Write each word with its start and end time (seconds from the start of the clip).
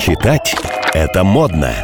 Читать– 0.00 0.56
это 0.94 1.24
модно. 1.24 1.74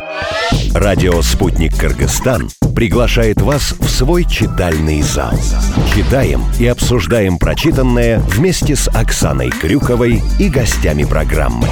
Радио 0.72 1.20
«Спутник 1.20 1.76
Кыргызстан» 1.76 2.48
приглашает 2.74 3.42
вас 3.42 3.74
в 3.78 3.90
свой 3.90 4.24
читальный 4.24 5.02
зал. 5.02 5.34
Читаем 5.94 6.42
и 6.58 6.66
обсуждаем 6.66 7.38
прочитанное 7.38 8.18
вместе 8.20 8.74
с 8.74 8.88
Оксаной 8.88 9.50
Крюковой 9.50 10.22
и 10.38 10.48
гостями 10.48 11.04
программы. 11.04 11.68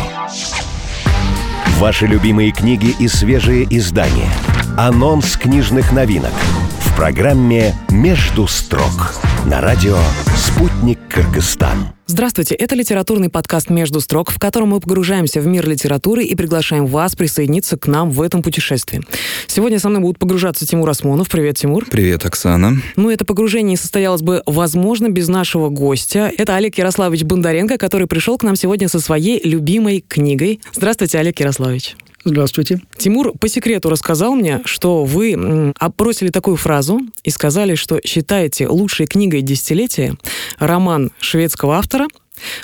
Ваши 1.79 2.07
любимые 2.07 2.53
книги 2.53 2.95
и 2.99 3.09
свежие 3.09 3.67
издания. 3.71 4.31
Анонс 4.77 5.39
книжных 5.39 5.93
новинок. 5.93 6.33
В 6.81 6.95
программе 6.95 7.75
«Между 7.89 8.47
строк» 8.47 9.15
на 9.45 9.61
радио 9.61 9.99
«Спутник 10.37 10.99
Кыргызстан». 11.11 11.89
Здравствуйте, 12.07 12.55
это 12.55 12.75
литературный 12.75 13.29
подкаст 13.29 13.69
«Между 13.69 14.01
строк», 14.01 14.31
в 14.31 14.39
котором 14.39 14.69
мы 14.69 14.81
погружаемся 14.81 15.41
в 15.41 15.47
мир 15.47 15.69
литературы 15.69 16.25
и 16.25 16.35
приглашаем 16.35 16.87
вас 16.87 17.15
присоединиться 17.15 17.77
к 17.77 17.87
нам 17.87 18.11
в 18.11 18.23
этом 18.23 18.43
путешествии. 18.43 19.03
Сегодня 19.47 19.79
со 19.79 19.89
мной 19.89 20.01
будут 20.01 20.19
погружаться 20.19 20.67
Тимур 20.67 20.89
Осмонов. 20.89 21.29
Привет, 21.29 21.59
Тимур. 21.59 21.85
Привет, 21.91 22.25
Оксана. 22.25 22.79
Ну, 22.97 23.11
это 23.11 23.25
погружение 23.25 23.77
состоялось 23.77 24.23
бы, 24.23 24.43
возможно, 24.47 25.09
без 25.09 25.29
нашего 25.29 25.69
гостя. 25.69 26.31
Это 26.37 26.57
Олег 26.57 26.79
Ярославович 26.79 27.25
Бондаренко, 27.25 27.77
который 27.77 28.07
пришел 28.07 28.39
к 28.39 28.43
нам 28.45 28.57
сегодня 28.57 28.89
со 28.89 29.01
своей 29.01 29.47
любимой 29.47 30.05
книгой. 30.07 30.61
Здравствуйте, 30.73 31.19
Олег 31.19 31.39
Ярославович. 31.41 31.97
Здравствуйте. 32.25 32.81
Тимур 32.97 33.33
по 33.39 33.49
секрету 33.49 33.91
рассказал 33.91 34.35
мне, 34.35 34.63
что 34.65 35.05
вы 35.05 35.73
опросили 35.79 36.31
такую 36.31 36.57
фразу 36.57 37.01
и 37.23 37.31
сказали, 37.31 37.75
что 37.75 38.01
считаете 38.05 38.67
лучшей 38.67 39.07
книгой 39.07 39.43
десятилетия 39.43 40.15
роман 40.59 41.13
шведского 41.21 41.77
автора 41.77 42.07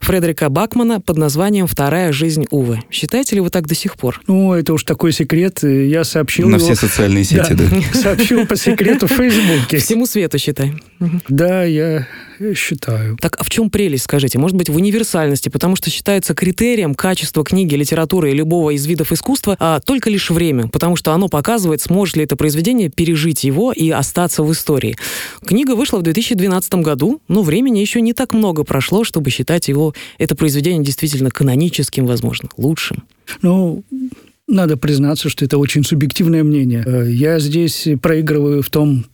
Фредерика 0.00 0.48
Бакмана 0.48 1.00
под 1.00 1.16
названием 1.16 1.66
«Вторая 1.66 2.12
жизнь 2.12 2.46
Увы». 2.50 2.80
Считаете 2.90 3.36
ли 3.36 3.40
вы 3.40 3.50
так 3.50 3.66
до 3.66 3.74
сих 3.74 3.96
пор? 3.96 4.20
Ну, 4.26 4.52
это 4.52 4.72
уж 4.72 4.84
такой 4.84 5.12
секрет. 5.12 5.62
Я 5.62 6.04
сообщил 6.04 6.48
На 6.48 6.56
его... 6.56 6.64
все 6.64 6.74
социальные 6.74 7.24
сети, 7.24 7.52
да. 7.52 7.64
Сообщил 7.94 8.46
по 8.46 8.56
секрету 8.56 9.06
в 9.06 9.10
Фейсбуке. 9.10 9.78
Всему 9.78 10.06
свету, 10.06 10.38
считай. 10.38 10.74
Да, 11.28 11.64
я 11.64 12.06
считаю. 12.54 13.16
Так, 13.20 13.36
а 13.38 13.44
в 13.44 13.50
чем 13.50 13.70
прелесть, 13.70 14.04
скажите? 14.04 14.38
Может 14.38 14.56
быть, 14.56 14.68
в 14.68 14.76
универсальности, 14.76 15.48
потому 15.48 15.76
что 15.76 15.90
считается 15.90 16.34
критерием 16.34 16.94
качества 16.94 17.44
книги, 17.44 17.74
литературы 17.74 18.30
и 18.30 18.34
любого 18.34 18.70
из 18.70 18.86
видов 18.86 19.12
искусства 19.12 19.56
а, 19.58 19.80
только 19.80 20.10
лишь 20.10 20.30
время, 20.30 20.68
потому 20.68 20.96
что 20.96 21.12
оно 21.12 21.28
показывает, 21.28 21.80
сможет 21.82 22.16
ли 22.16 22.24
это 22.24 22.36
произведение 22.36 22.88
пережить 22.88 23.44
его 23.44 23.72
и 23.72 23.90
остаться 23.90 24.42
в 24.42 24.52
истории. 24.52 24.96
Книга 25.46 25.74
вышла 25.74 25.98
в 25.98 26.02
2012 26.02 26.74
году, 26.76 27.20
но 27.28 27.42
времени 27.42 27.78
еще 27.78 28.00
не 28.00 28.12
так 28.12 28.32
много 28.32 28.64
прошло, 28.64 29.04
чтобы 29.04 29.30
считать 29.30 29.68
его, 29.70 29.94
это 30.18 30.34
произведение 30.34 30.84
действительно 30.84 31.30
каноническим, 31.30 32.06
возможно, 32.06 32.48
лучшим. 32.56 33.04
Ну, 33.42 33.82
надо 34.50 34.76
признаться, 34.76 35.28
что 35.28 35.44
это 35.44 35.58
очень 35.58 35.84
субъективное 35.84 36.42
мнение. 36.44 36.82
Э, 36.84 37.08
я 37.08 37.38
здесь 37.38 37.88
проигрываю 38.02 38.62
в 38.62 38.70
том 38.70 39.06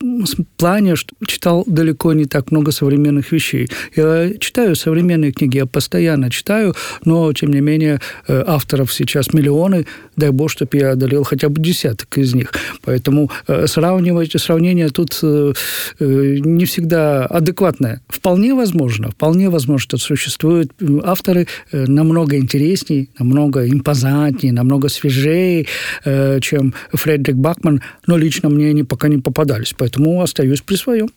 плане, 0.57 0.97
что 0.97 1.15
читал 1.27 1.65
далеко 1.67 2.13
не 2.15 2.25
так 2.25 2.51
много 2.51 2.73
современных 2.73 3.33
вещей. 3.33 3.69
Я 3.95 4.33
читаю 4.39 4.75
современные 4.75 5.33
книги, 5.33 5.59
я 5.59 5.67
постоянно 5.67 6.31
читаю, 6.31 6.75
но, 7.05 7.33
тем 7.33 7.51
не 7.51 7.61
менее, 7.61 8.01
э, 8.27 8.45
авторов 8.47 8.93
сейчас 8.93 9.33
миллионы, 9.33 9.87
дай 10.17 10.31
бог, 10.31 10.51
чтобы 10.51 10.79
я 10.79 10.93
одолел 10.93 11.23
хотя 11.25 11.49
бы 11.49 11.61
десяток 11.61 12.17
из 12.19 12.35
них. 12.35 12.53
Поэтому 12.83 13.31
э, 13.47 13.67
сравнивать, 13.67 14.33
сравнение 14.41 14.89
тут 14.89 15.23
не 16.01 16.65
всегда 16.65 17.27
адекватное. 17.27 18.01
Вполне 18.09 18.55
возможно, 18.55 19.11
вполне 19.11 19.51
возможно, 19.51 19.79
что 19.79 19.99
существуют 19.99 20.73
авторы 21.05 21.47
намного 21.73 22.37
интереснее, 22.37 23.09
намного 23.19 23.69
импозантнее, 23.69 24.53
намного 24.53 24.89
свежее, 24.89 25.26
свежее, 25.27 25.67
э, 26.05 26.41
чем 26.41 26.75
Фредерик 26.93 27.37
Бакман, 27.37 27.83
но 28.07 28.17
лично 28.17 28.49
мне 28.49 28.71
они 28.71 28.85
пока 28.85 29.09
не 29.09 29.19
попадались, 29.19 29.75
поэтому 29.77 30.23
остаюсь 30.23 30.61
при 30.61 30.77
своем. 30.77 31.09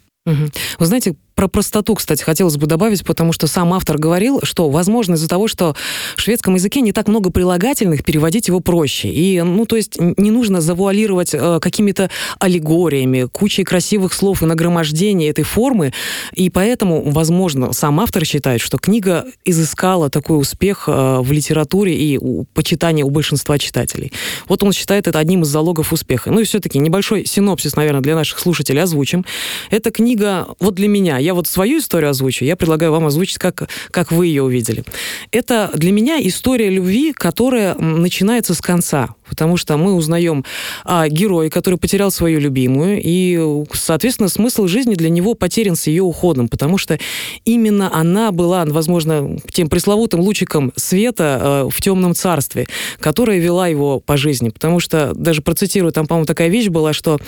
Вы 0.80 0.86
знаете, 0.86 1.16
про 1.40 1.48
простоту, 1.48 1.96
кстати, 1.96 2.22
хотелось 2.22 2.58
бы 2.58 2.68
добавить, 2.68 3.06
потому 3.06 3.32
что 3.32 3.48
сам 3.48 3.74
автор 3.74 3.98
говорил, 3.98 4.42
что, 4.44 4.70
возможно, 4.70 5.14
из-за 5.14 5.30
того, 5.30 5.48
что 5.48 5.74
в 6.18 6.20
шведском 6.20 6.56
языке 6.56 6.82
не 6.82 6.92
так 6.92 7.08
много 7.08 7.30
прилагательных, 7.30 8.04
переводить 8.04 8.50
его 8.50 8.60
проще. 8.60 9.08
И, 9.08 9.42
ну, 9.42 9.66
то 9.66 9.78
есть 9.78 9.98
не 9.98 10.32
нужно 10.32 10.60
завуалировать 10.60 11.34
э, 11.34 11.60
какими-то 11.62 12.10
аллегориями, 12.42 13.30
кучей 13.32 13.64
красивых 13.64 14.12
слов 14.12 14.44
и 14.44 14.46
нагромождения 14.46 15.30
этой 15.30 15.46
формы. 15.46 15.94
И 16.34 16.50
поэтому, 16.50 17.10
возможно, 17.10 17.72
сам 17.72 18.02
автор 18.02 18.26
считает, 18.26 18.60
что 18.60 18.78
книга 18.78 19.24
изыскала 19.46 20.10
такой 20.10 20.42
успех 20.42 20.90
э, 20.90 21.20
в 21.22 21.32
литературе 21.32 21.96
и 21.96 22.18
у 22.18 22.44
почитания 22.54 23.06
у 23.06 23.12
большинства 23.12 23.58
читателей. 23.58 24.12
Вот 24.50 24.62
он 24.62 24.74
считает 24.74 25.08
это 25.08 25.20
одним 25.20 25.44
из 25.44 25.48
залогов 25.48 25.94
успеха. 25.94 26.32
Ну 26.32 26.42
и 26.42 26.44
все-таки 26.44 26.80
небольшой 26.80 27.26
синопсис, 27.26 27.78
наверное, 27.78 28.02
для 28.02 28.16
наших 28.16 28.40
слушателей 28.40 28.84
озвучим. 28.84 29.24
Эта 29.70 29.90
книга, 29.90 30.46
вот 30.60 30.76
для 30.76 30.90
меня, 30.90 31.18
я 31.29 31.29
вот 31.34 31.48
свою 31.48 31.80
историю 31.80 32.12
озвучу, 32.12 32.46
я 32.46 32.56
предлагаю 32.56 32.92
вам 32.92 33.06
озвучить, 33.06 33.38
как, 33.38 33.70
как 33.92 34.12
вы 34.12 34.28
ее 34.28 34.44
увидели. 34.44 34.84
Это 35.32 35.72
для 35.74 35.92
меня 35.92 36.20
история 36.22 36.70
любви, 36.70 37.14
которая 37.14 37.76
начинается 37.76 38.54
с 38.54 38.62
конца, 38.62 39.10
потому 39.28 39.58
что 39.58 39.78
мы 39.78 39.94
узнаем 39.94 40.44
о 40.84 41.08
герое, 41.08 41.50
который 41.50 41.78
потерял 41.78 42.12
свою 42.12 42.40
любимую, 42.40 43.00
и, 43.04 43.64
соответственно, 43.74 44.30
смысл 44.30 44.68
жизни 44.68 44.96
для 44.96 45.10
него 45.10 45.36
потерян 45.36 45.76
с 45.76 45.88
ее 45.88 46.04
уходом, 46.04 46.48
потому 46.48 46.78
что 46.78 47.00
именно 47.46 47.94
она 47.94 48.32
была, 48.32 48.66
возможно, 48.66 49.38
тем 49.52 49.70
пресловутым 49.70 50.22
лучиком 50.22 50.72
света 50.76 51.40
э, 51.42 51.70
в 51.70 51.82
темном 51.82 52.16
царстве, 52.16 52.68
которая 53.00 53.40
вела 53.40 53.68
его 53.68 54.00
по 54.00 54.18
жизни, 54.18 54.50
потому 54.50 54.80
что, 54.80 55.14
даже 55.14 55.42
процитирую, 55.42 55.92
там, 55.92 56.08
по-моему, 56.08 56.26
такая 56.26 56.48
вещь 56.50 56.70
была, 56.70 56.94
что 56.94 57.20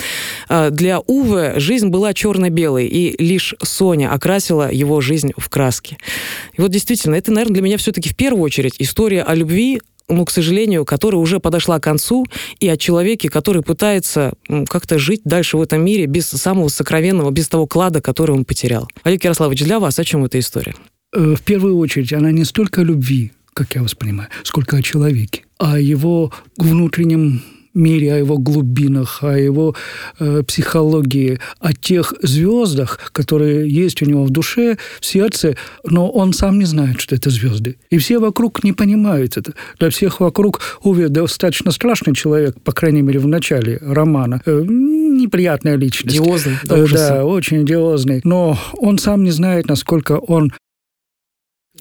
э, 0.50 0.69
для 0.72 1.00
Увы 1.00 1.53
жизнь 1.57 1.88
была 1.88 2.13
черно-белой, 2.13 2.88
и 2.88 3.22
лишь 3.22 3.56
сон 3.62 3.91
Соня 3.91 4.13
окрасила 4.13 4.72
его 4.72 5.02
жизнь 5.02 5.34
в 5.35 5.50
краски. 5.50 5.97
И 6.53 6.62
вот 6.62 6.72
действительно, 6.72 7.16
это, 7.16 7.29
наверное, 7.29 7.56
для 7.56 7.62
меня 7.62 7.78
все-таки 7.78 8.07
в 8.07 8.16
первую 8.16 8.41
очередь 8.41 8.75
история 8.79 9.22
о 9.22 9.35
любви, 9.35 9.81
ну, 10.07 10.24
к 10.24 10.31
сожалению, 10.31 10.85
которая 10.85 11.19
уже 11.19 11.41
подошла 11.41 11.78
к 11.78 11.84
концу, 11.84 12.25
и 12.62 12.69
о 12.69 12.78
человеке, 12.78 13.28
который 13.28 13.63
пытается 13.63 14.31
как-то 14.69 14.97
жить 14.97 15.24
дальше 15.25 15.57
в 15.57 15.62
этом 15.62 15.84
мире 15.84 16.06
без 16.06 16.28
самого 16.28 16.69
сокровенного, 16.69 17.31
без 17.31 17.50
того 17.50 17.68
клада, 17.68 18.00
который 18.00 18.31
он 18.31 18.46
потерял. 18.46 18.88
Олег 19.03 19.25
Ярославович, 19.25 19.63
для 19.63 19.81
вас 19.81 20.00
о 20.00 20.06
чем 20.06 20.24
эта 20.24 20.40
история? 20.40 20.74
Э, 21.13 21.35
в 21.35 21.41
первую 21.41 21.78
очередь, 21.78 22.13
она 22.13 22.31
не 22.31 22.46
столько 22.46 22.80
о 22.80 22.84
любви, 22.85 23.34
как 23.53 23.75
я 23.75 23.84
воспринимаю, 23.84 24.30
сколько 24.44 24.78
о 24.78 24.81
человеке, 24.81 25.44
о 25.57 25.78
его 25.78 26.31
внутреннем 26.56 27.44
мире, 27.74 28.14
о 28.14 28.18
его 28.18 28.38
глубинах, 28.38 29.24
о 29.24 29.38
его 29.38 29.76
э, 30.20 30.44
психологии, 30.44 31.40
о 31.59 31.74
тех 31.74 32.14
звездах, 32.22 33.00
которые 33.12 33.70
есть 33.70 34.02
у 34.02 34.06
него 34.06 34.24
в 34.24 34.30
душе, 34.30 34.78
в 35.00 35.06
сердце, 35.06 35.56
но 35.84 36.10
он 36.10 36.34
сам 36.34 36.60
не 36.60 36.66
знает, 36.66 37.00
что 37.00 37.16
это 37.16 37.30
звезды. 37.30 37.78
И 37.90 37.98
все 37.98 38.20
вокруг 38.20 38.64
не 38.64 38.74
понимают 38.74 39.38
это. 39.38 39.54
Для 39.80 39.90
всех 39.90 40.20
вокруг 40.20 40.62
Уве 40.84 41.10
достаточно 41.10 41.72
страшный 41.72 42.14
человек, 42.14 42.62
по 42.62 42.72
крайней 42.72 43.02
мере, 43.02 43.20
в 43.20 43.28
начале 43.28 43.80
романа. 43.81 44.42
Э, 44.46 44.64
неприятная 44.68 45.76
личность. 45.76 46.16
Диозный. 46.16 46.58
Э, 46.70 46.86
да, 46.92 47.26
очень 47.26 47.66
диозный. 47.66 48.22
Но 48.24 48.58
он 48.74 48.98
сам 48.98 49.24
не 49.24 49.31
знает, 49.31 49.68
насколько 49.68 50.14
он 50.14 50.52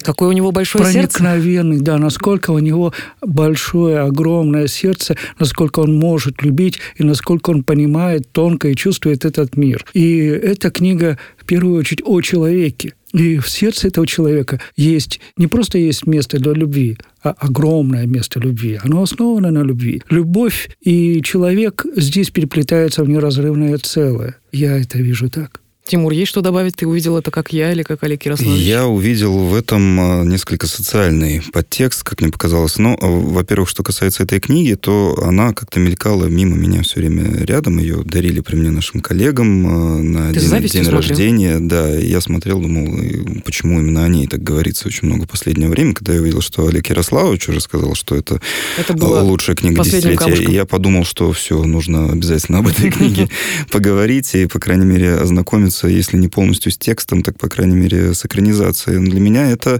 Какое 0.03 0.29
у 0.29 0.31
него 0.33 0.51
большое 0.51 0.85
проникновенный, 0.85 1.77
сердце? 1.77 1.85
да, 1.85 1.97
насколько 1.97 2.51
у 2.51 2.59
него 2.59 2.93
большое, 3.21 3.99
огромное 3.99 4.67
сердце, 4.67 5.15
насколько 5.39 5.79
он 5.79 5.97
может 5.97 6.41
любить 6.43 6.79
и 6.95 7.03
насколько 7.03 7.49
он 7.51 7.63
понимает 7.63 8.31
тонко 8.31 8.69
и 8.69 8.75
чувствует 8.75 9.25
этот 9.25 9.57
мир. 9.57 9.85
И 9.93 10.17
эта 10.17 10.71
книга 10.71 11.17
в 11.37 11.45
первую 11.45 11.79
очередь 11.79 12.01
о 12.05 12.21
человеке. 12.21 12.93
И 13.13 13.37
в 13.39 13.49
сердце 13.49 13.89
этого 13.89 14.07
человека 14.07 14.59
есть 14.75 15.19
не 15.37 15.47
просто 15.47 15.77
есть 15.77 16.07
место 16.07 16.39
для 16.39 16.53
любви, 16.53 16.97
а 17.23 17.31
огромное 17.31 18.05
место 18.05 18.39
любви. 18.39 18.79
Оно 18.81 19.03
основано 19.03 19.51
на 19.51 19.63
любви. 19.63 20.01
Любовь 20.09 20.69
и 20.81 21.21
человек 21.21 21.85
здесь 21.95 22.29
переплетаются 22.29 23.03
в 23.03 23.09
неразрывное 23.09 23.77
целое. 23.77 24.37
Я 24.51 24.77
это 24.77 24.97
вижу 24.97 25.29
так. 25.29 25.61
Тимур, 25.91 26.13
есть 26.13 26.29
что 26.29 26.39
добавить? 26.39 26.77
Ты 26.77 26.87
увидел 26.87 27.17
это 27.17 27.31
как 27.31 27.51
я 27.51 27.73
или 27.73 27.83
как 27.83 28.01
Олег 28.03 28.25
Ярославович? 28.25 28.61
Я 28.61 28.87
увидел 28.87 29.37
в 29.39 29.53
этом 29.53 29.99
а, 29.99 30.23
несколько 30.23 30.65
социальный 30.65 31.41
подтекст, 31.51 32.03
как 32.03 32.21
мне 32.21 32.31
показалось. 32.31 32.77
Но, 32.77 32.97
а, 33.01 33.05
во-первых, 33.05 33.67
что 33.67 33.83
касается 33.83 34.23
этой 34.23 34.39
книги, 34.39 34.75
то 34.75 35.21
она 35.21 35.51
как-то 35.51 35.81
мелькала 35.81 36.27
мимо 36.27 36.55
меня 36.55 36.81
все 36.83 37.01
время 37.01 37.43
рядом. 37.43 37.77
Ее 37.77 38.03
дарили 38.05 38.39
при 38.39 38.55
мне 38.55 38.69
нашим 38.69 39.01
коллегам 39.01 39.67
а, 39.67 40.01
на 40.01 40.33
Ты 40.33 40.39
день, 40.39 40.65
день 40.65 40.87
рождения. 40.87 41.59
Да, 41.59 41.89
я 41.89 42.21
смотрел, 42.21 42.61
думал, 42.61 42.97
почему 43.43 43.81
именно 43.81 44.05
о 44.05 44.07
ней 44.07 44.27
так 44.27 44.41
говорится 44.41 44.87
очень 44.87 45.09
много 45.09 45.25
в 45.25 45.29
последнее 45.29 45.67
время. 45.67 45.93
Когда 45.93 46.13
я 46.13 46.21
увидел, 46.21 46.39
что 46.39 46.67
Олег 46.67 46.89
Ярославович 46.89 47.49
уже 47.49 47.59
сказал, 47.59 47.95
что 47.95 48.15
это, 48.15 48.39
это 48.77 48.95
лучшая 48.95 49.57
книга 49.57 49.83
десятилетия, 49.83 50.53
я 50.53 50.63
подумал, 50.65 51.03
что 51.03 51.33
все, 51.33 51.61
нужно 51.61 52.13
обязательно 52.13 52.59
об 52.59 52.67
этой 52.67 52.89
книге 52.91 53.27
поговорить 53.69 54.33
и, 54.35 54.45
по 54.45 54.57
крайней 54.57 54.85
мере, 54.85 55.15
ознакомиться 55.15 55.80
ознакомиться, 55.81 55.87
если 55.87 56.17
не 56.17 56.27
полностью 56.27 56.71
с 56.71 56.77
текстом, 56.77 57.23
так, 57.23 57.37
по 57.37 57.49
крайней 57.49 57.75
мере, 57.75 58.13
с 58.13 58.25
экранизацией. 58.25 58.99
Для 59.09 59.19
меня 59.19 59.51
это 59.51 59.79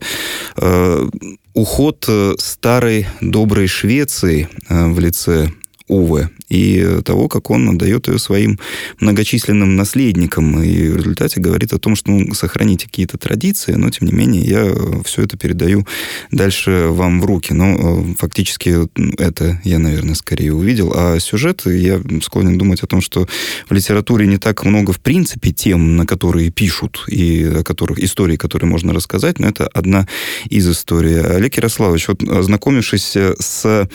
э, 0.58 1.10
уход 1.54 2.06
э, 2.08 2.34
старой 2.38 3.08
доброй 3.22 3.68
Швеции 3.68 4.48
э, 4.70 4.88
в 4.88 5.00
лице 5.00 5.50
Уве 5.88 6.30
и 6.52 7.02
того, 7.04 7.30
как 7.30 7.50
он 7.50 7.70
отдает 7.70 8.08
ее 8.08 8.20
своим 8.20 8.60
многочисленным 9.00 9.76
наследникам. 9.76 10.62
И 10.62 10.90
в 10.90 10.98
результате 10.98 11.40
говорит 11.40 11.74
о 11.74 11.80
том, 11.80 11.96
что 11.96 12.12
ну, 12.12 12.34
сохраните 12.34 12.88
какие-то 12.88 13.18
традиции, 13.18 13.74
но, 13.74 13.90
тем 13.90 14.08
не 14.08 14.14
менее, 14.14 14.44
я 14.44 14.74
все 15.06 15.24
это 15.24 15.38
передаю 15.38 15.88
дальше 16.32 16.88
вам 16.90 17.22
в 17.22 17.26
руки. 17.26 17.54
Но 17.54 17.66
э, 17.66 18.16
фактически 18.18 18.76
это 19.18 19.62
я, 19.64 19.80
наверное, 19.80 20.16
скорее 20.16 20.54
увидел. 20.54 20.94
А 20.96 21.20
сюжет, 21.20 21.64
я 21.66 22.02
склонен 22.22 22.58
думать 22.58 22.84
о 22.84 22.88
том, 22.88 23.02
что 23.02 23.28
в 23.70 23.74
литературе 23.74 24.28
не 24.28 24.38
так 24.38 24.66
много, 24.66 24.92
в 24.92 25.00
принципе, 25.00 25.52
тем, 25.52 25.96
на 25.96 26.06
которые 26.06 26.52
пишут, 26.52 27.06
и 27.08 27.44
о 27.46 27.64
которых, 27.64 28.00
истории, 28.00 28.36
которые 28.36 28.70
можно 28.70 28.94
рассказать, 28.94 29.40
но 29.40 29.48
это 29.48 29.68
одна 29.68 30.08
из 30.50 30.70
историй. 30.70 31.22
Олег 31.22 31.56
Ярославович, 31.56 32.10
вот 32.10 32.24
ознакомившись 32.24 33.16
с 33.16 33.90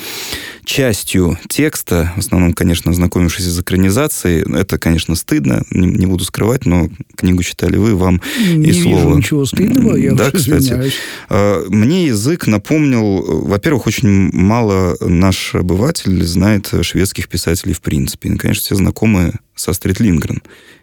частью 0.64 1.38
текста, 1.48 2.12
в 2.16 2.18
основном, 2.18 2.45
конечно, 2.52 2.90
ознакомившись 2.90 3.44
с 3.44 3.60
экранизацией, 3.60 4.44
это, 4.58 4.78
конечно, 4.78 5.14
стыдно, 5.14 5.62
не, 5.70 5.86
не 5.86 6.06
буду 6.06 6.24
скрывать, 6.24 6.66
но 6.66 6.88
книгу 7.16 7.42
читали 7.42 7.76
вы, 7.76 7.94
вам 7.94 8.20
не 8.48 8.70
и 8.70 8.82
слово. 8.82 8.96
Вижу 8.96 9.16
ничего 9.16 9.44
стыдного, 9.44 9.96
я 9.96 10.12
да, 10.14 10.30
кстати. 10.30 10.58
извиняюсь. 10.58 10.94
А, 11.28 11.64
Мне 11.68 12.06
язык 12.06 12.46
напомнил, 12.46 13.22
во-первых, 13.46 13.86
очень 13.86 14.30
мало 14.32 14.96
наш 15.00 15.54
обыватель 15.54 16.24
знает 16.24 16.72
шведских 16.82 17.28
писателей 17.28 17.74
в 17.74 17.80
принципе. 17.80 18.28
И, 18.28 18.36
конечно, 18.36 18.62
все 18.62 18.74
знакомы 18.74 19.34
с 19.54 19.68
Астрид 19.68 20.00
Лингрен, 20.00 20.42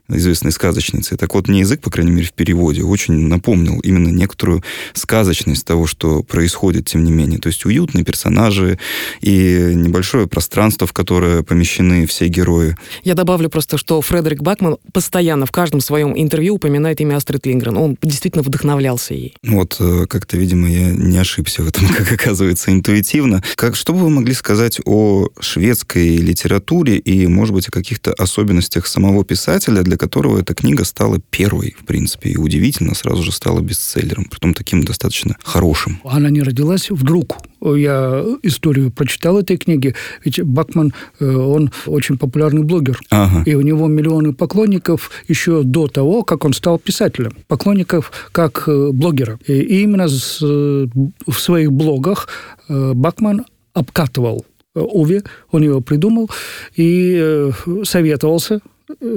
известной 0.09 0.51
сказочницей. 0.51 1.17
Так 1.17 1.33
вот, 1.33 1.47
мне 1.47 1.61
язык, 1.61 1.81
по 1.81 1.89
крайней 1.89 2.11
мере, 2.11 2.27
в 2.27 2.33
переводе 2.33 2.83
очень 2.83 3.13
напомнил 3.27 3.79
именно 3.79 4.09
некоторую 4.09 4.63
сказочность 4.93 5.65
того, 5.65 5.87
что 5.87 6.23
происходит, 6.23 6.87
тем 6.87 7.03
не 7.03 7.11
менее. 7.11 7.39
То 7.39 7.47
есть 7.47 7.65
уютные 7.65 8.03
персонажи 8.03 8.79
и 9.21 9.71
небольшое 9.73 10.27
пространство, 10.27 10.87
в 10.87 10.93
которое 10.93 11.43
помещены 11.43 12.05
все 12.05 12.27
герои. 12.27 12.75
Я 13.03 13.13
добавлю 13.13 13.49
просто, 13.49 13.77
что 13.77 14.01
Фредерик 14.01 14.41
Бакман 14.41 14.77
постоянно 14.91 15.45
в 15.45 15.51
каждом 15.51 15.79
своем 15.79 16.13
интервью 16.17 16.55
упоминает 16.55 16.99
имя 16.99 17.15
Астрид 17.15 17.45
Лингрен. 17.45 17.77
Он 17.77 17.97
действительно 18.01 18.43
вдохновлялся 18.43 19.13
ей. 19.13 19.35
Вот, 19.43 19.77
э, 19.79 20.05
как-то, 20.07 20.37
видимо, 20.37 20.69
я 20.69 20.91
не 20.91 21.17
ошибся 21.17 21.63
в 21.63 21.67
этом, 21.67 21.87
как 21.97 22.11
оказывается, 22.11 22.71
интуитивно. 22.71 23.41
Как, 23.55 23.75
что 23.75 23.93
бы 23.93 23.99
вы 23.99 24.09
могли 24.09 24.33
сказать 24.33 24.79
о 24.85 25.29
шведской 25.39 26.17
литературе 26.17 26.97
и, 26.97 27.27
может 27.27 27.53
быть, 27.53 27.67
о 27.67 27.71
каких-то 27.71 28.13
особенностях 28.13 28.87
самого 28.87 29.23
писателя, 29.23 29.81
для 29.81 29.92
которого 29.97 30.39
эта 30.39 30.53
книга 30.53 30.83
стала 30.83 31.19
первой, 31.29 31.75
в 31.79 31.85
принципе, 31.85 32.31
и 32.31 32.37
удивительно, 32.37 32.95
сразу 32.95 33.23
же 33.23 33.31
стала 33.31 33.61
бестселлером, 33.61 34.25
притом 34.25 34.53
таким 34.53 34.83
достаточно 34.83 35.35
хорошим. 35.43 35.99
Она 36.03 36.29
не 36.29 36.41
родилась 36.41 36.89
вдруг. 36.89 37.37
Я 37.61 38.25
историю 38.43 38.91
прочитал 38.91 39.39
этой 39.39 39.57
книги. 39.57 39.95
Ведь 40.25 40.41
Бакман, 40.41 40.93
э, 41.19 41.25
он 41.25 41.71
очень 41.85 42.17
популярный 42.17 42.63
блогер. 42.63 42.99
Ага. 43.09 43.43
И 43.45 43.55
у 43.55 43.61
него 43.61 43.87
миллионы 43.87 44.33
поклонников 44.33 45.11
еще 45.27 45.63
до 45.63 45.87
того, 45.87 46.23
как 46.23 46.45
он 46.45 46.53
стал 46.53 46.77
писателем. 46.77 47.33
Поклонников 47.47 48.11
как 48.31 48.63
э, 48.67 48.89
блогера. 48.91 49.39
И 49.47 49.81
именно 49.81 50.07
э, 50.07 50.87
в 51.27 51.39
своих 51.39 51.71
блогах 51.71 52.27
Бакман 52.67 53.45
обкатывал 53.73 54.45
Уве, 54.75 55.23
он 55.51 55.61
его 55.63 55.81
придумал 55.81 56.31
и 56.75 57.51
советовался 57.83 58.59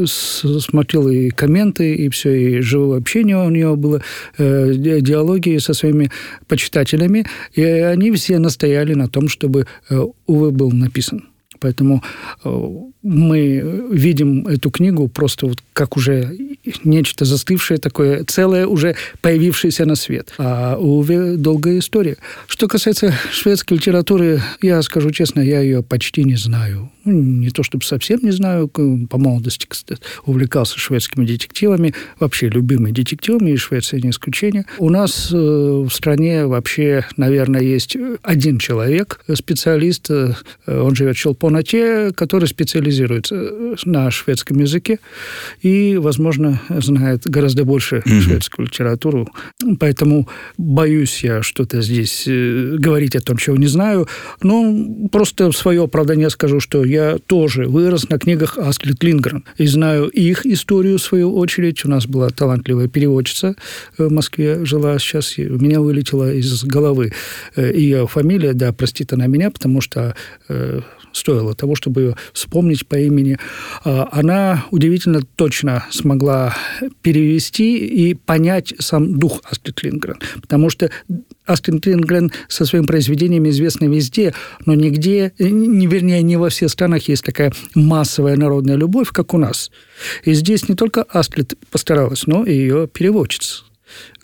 смотрел 0.07 1.09
и 1.09 1.31
комменты, 1.31 1.95
и 1.95 2.09
все, 2.09 2.35
и 2.35 2.61
живое 2.61 2.99
общение 2.99 3.37
у 3.37 3.51
него 3.51 3.77
было, 3.77 4.03
э, 4.39 4.73
диалоги 4.75 5.59
со 5.59 5.75
своими 5.75 6.11
почитателями, 6.47 7.27
и 7.55 7.63
они 7.63 8.13
все 8.13 8.39
настояли 8.39 8.95
на 8.95 9.09
том, 9.09 9.29
чтобы 9.29 9.67
э, 9.91 10.07
Увы 10.27 10.51
был 10.51 10.71
написан. 10.73 11.25
Поэтому 11.61 12.03
э, 12.45 12.69
мы 13.03 13.87
видим 13.91 14.47
эту 14.47 14.71
книгу 14.71 15.09
просто 15.09 15.47
вот 15.47 15.59
как 15.73 15.97
уже 15.97 16.37
нечто 16.85 17.25
застывшее 17.25 17.79
такое, 17.79 18.25
целое, 18.25 18.67
уже 18.67 18.97
появившееся 19.21 19.85
на 19.85 19.95
свет. 19.95 20.33
А 20.39 20.77
у 20.77 20.99
Уве 20.99 21.37
долгая 21.37 21.79
история. 21.79 22.17
Что 22.47 22.69
касается 22.69 23.15
шведской 23.31 23.77
литературы, 23.77 24.43
я 24.63 24.83
скажу 24.83 25.11
честно, 25.11 25.41
я 25.41 25.61
ее 25.61 25.83
почти 25.83 26.25
не 26.25 26.37
знаю. 26.37 26.91
Ну, 27.05 27.23
не 27.23 27.51
то 27.51 27.63
чтобы 27.63 27.85
совсем 27.85 28.19
не 28.23 28.33
знаю, 28.33 28.67
по 28.69 29.19
молодости, 29.19 29.67
кстати, 29.69 30.01
увлекался 30.25 30.79
шведскими 30.79 31.25
детективами, 31.25 31.95
вообще 32.19 32.49
любимыми 32.49 32.91
детективами, 32.91 33.53
и 33.53 33.57
Швеция 33.57 34.01
не 34.01 34.11
исключение. 34.11 34.67
У 34.79 34.91
нас 34.91 35.31
э, 35.33 35.37
в 35.37 35.91
стране 35.91 36.47
вообще, 36.47 37.05
наверное, 37.17 37.61
есть 37.61 37.97
один 38.23 38.59
человек, 38.59 39.21
специалист, 39.35 40.11
э, 40.11 40.35
он 40.67 40.97
живет 40.97 41.17
в 41.17 41.21
Челпонате, 41.47 42.13
который 42.13 42.47
специализируется 42.49 43.77
на 43.85 44.11
шведском 44.11 44.59
языке 44.59 44.99
и, 45.63 45.97
возможно, 45.97 46.61
знает 46.69 47.23
гораздо 47.25 47.65
больше 47.65 48.03
mm-hmm. 48.05 48.21
шведскую 48.21 48.67
литературу. 48.67 49.29
Поэтому 49.79 50.29
боюсь 50.59 51.23
я 51.23 51.43
что-то 51.43 51.83
здесь 51.83 52.25
э, 52.27 52.77
говорить 52.79 53.15
о 53.17 53.21
том, 53.21 53.37
чего 53.37 53.57
не 53.57 53.67
знаю. 53.67 54.09
Но 54.43 55.09
просто 55.13 55.51
в 55.51 55.57
свое 55.57 55.85
оправдание 55.85 56.31
скажу, 56.31 56.61
что 56.61 56.85
я 56.85 57.19
тоже 57.27 57.67
вырос 57.67 58.09
на 58.09 58.19
книгах 58.19 58.59
Астрид 58.59 59.03
Лингрен 59.05 59.45
и 59.57 59.67
знаю 59.67 60.09
их 60.09 60.47
историю, 60.47 60.99
в 60.99 61.03
свою 61.03 61.37
очередь. 61.37 61.85
У 61.85 61.89
нас 61.89 62.07
была 62.07 62.31
талантливая 62.31 62.89
переводчица 62.89 63.55
в 63.99 64.11
Москве, 64.11 64.65
жила 64.65 64.99
сейчас, 64.99 65.39
у 65.39 65.43
меня 65.43 65.81
вылетела 65.81 66.33
из 66.33 66.65
головы 66.65 67.13
э, 67.55 67.73
ее 67.75 68.07
фамилия, 68.07 68.53
да, 68.53 68.73
простит 68.73 69.13
она 69.13 69.27
меня, 69.27 69.51
потому 69.51 69.81
что 69.81 70.15
э, 70.49 70.81
стоило 71.13 71.36
того, 71.55 71.75
чтобы 71.75 72.01
ее 72.01 72.17
вспомнить 72.33 72.87
по 72.87 72.97
имени. 72.97 73.39
А, 73.85 74.09
она 74.13 74.65
удивительно 74.71 75.23
точно 75.37 75.85
смогла 75.91 76.55
перевести 77.03 77.77
и 77.77 78.15
понять 78.15 78.75
сам 78.79 79.19
дух 79.19 79.41
Астрид 79.51 79.83
Лингрен, 79.83 80.17
потому 80.41 80.71
что 80.71 80.91
Астрид 81.47 81.87
Лингрен 81.87 82.33
со 82.49 82.65
своими 82.65 82.87
произведениями 82.87 83.51
известна 83.51 83.87
везде, 83.87 84.35
но 84.65 84.75
нигде, 84.75 85.33
не, 85.39 85.87
вернее, 85.87 86.23
не 86.23 86.37
во 86.37 86.49
всех 86.49 86.71
странах 86.71 87.09
есть 87.09 87.25
такая 87.25 87.53
массовая 87.75 88.37
народная 88.37 88.77
любовь, 88.77 89.11
как 89.13 89.35
у 89.35 89.39
нас. 89.39 89.71
И 90.25 90.33
здесь 90.35 90.69
не 90.69 90.75
только 90.75 91.03
Астрид 91.03 91.55
постаралась, 91.71 92.27
но 92.27 92.45
и 92.45 92.53
ее 92.53 92.89
переводчица 92.89 93.65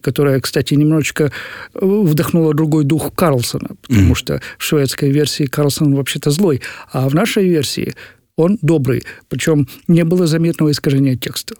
которая, 0.01 0.41
кстати, 0.41 0.75
немножечко 0.75 1.33
вдохнула 1.75 2.55
другой 2.55 2.85
дух 2.85 3.15
Карлсона, 3.15 3.71
потому 3.83 4.13
mm-hmm. 4.13 4.17
что 4.17 4.41
в 4.59 4.65
шведской 4.65 5.11
версии 5.11 5.45
Карлсон 5.45 5.95
вообще-то 5.95 6.31
злой, 6.31 6.61
а 6.93 7.09
в 7.09 7.15
нашей 7.15 7.49
версии 7.49 7.95
он 8.37 8.59
добрый, 8.63 9.05
причем 9.29 9.69
не 9.89 10.05
было 10.05 10.27
заметного 10.27 10.71
искажения 10.71 11.17
текста 11.17 11.55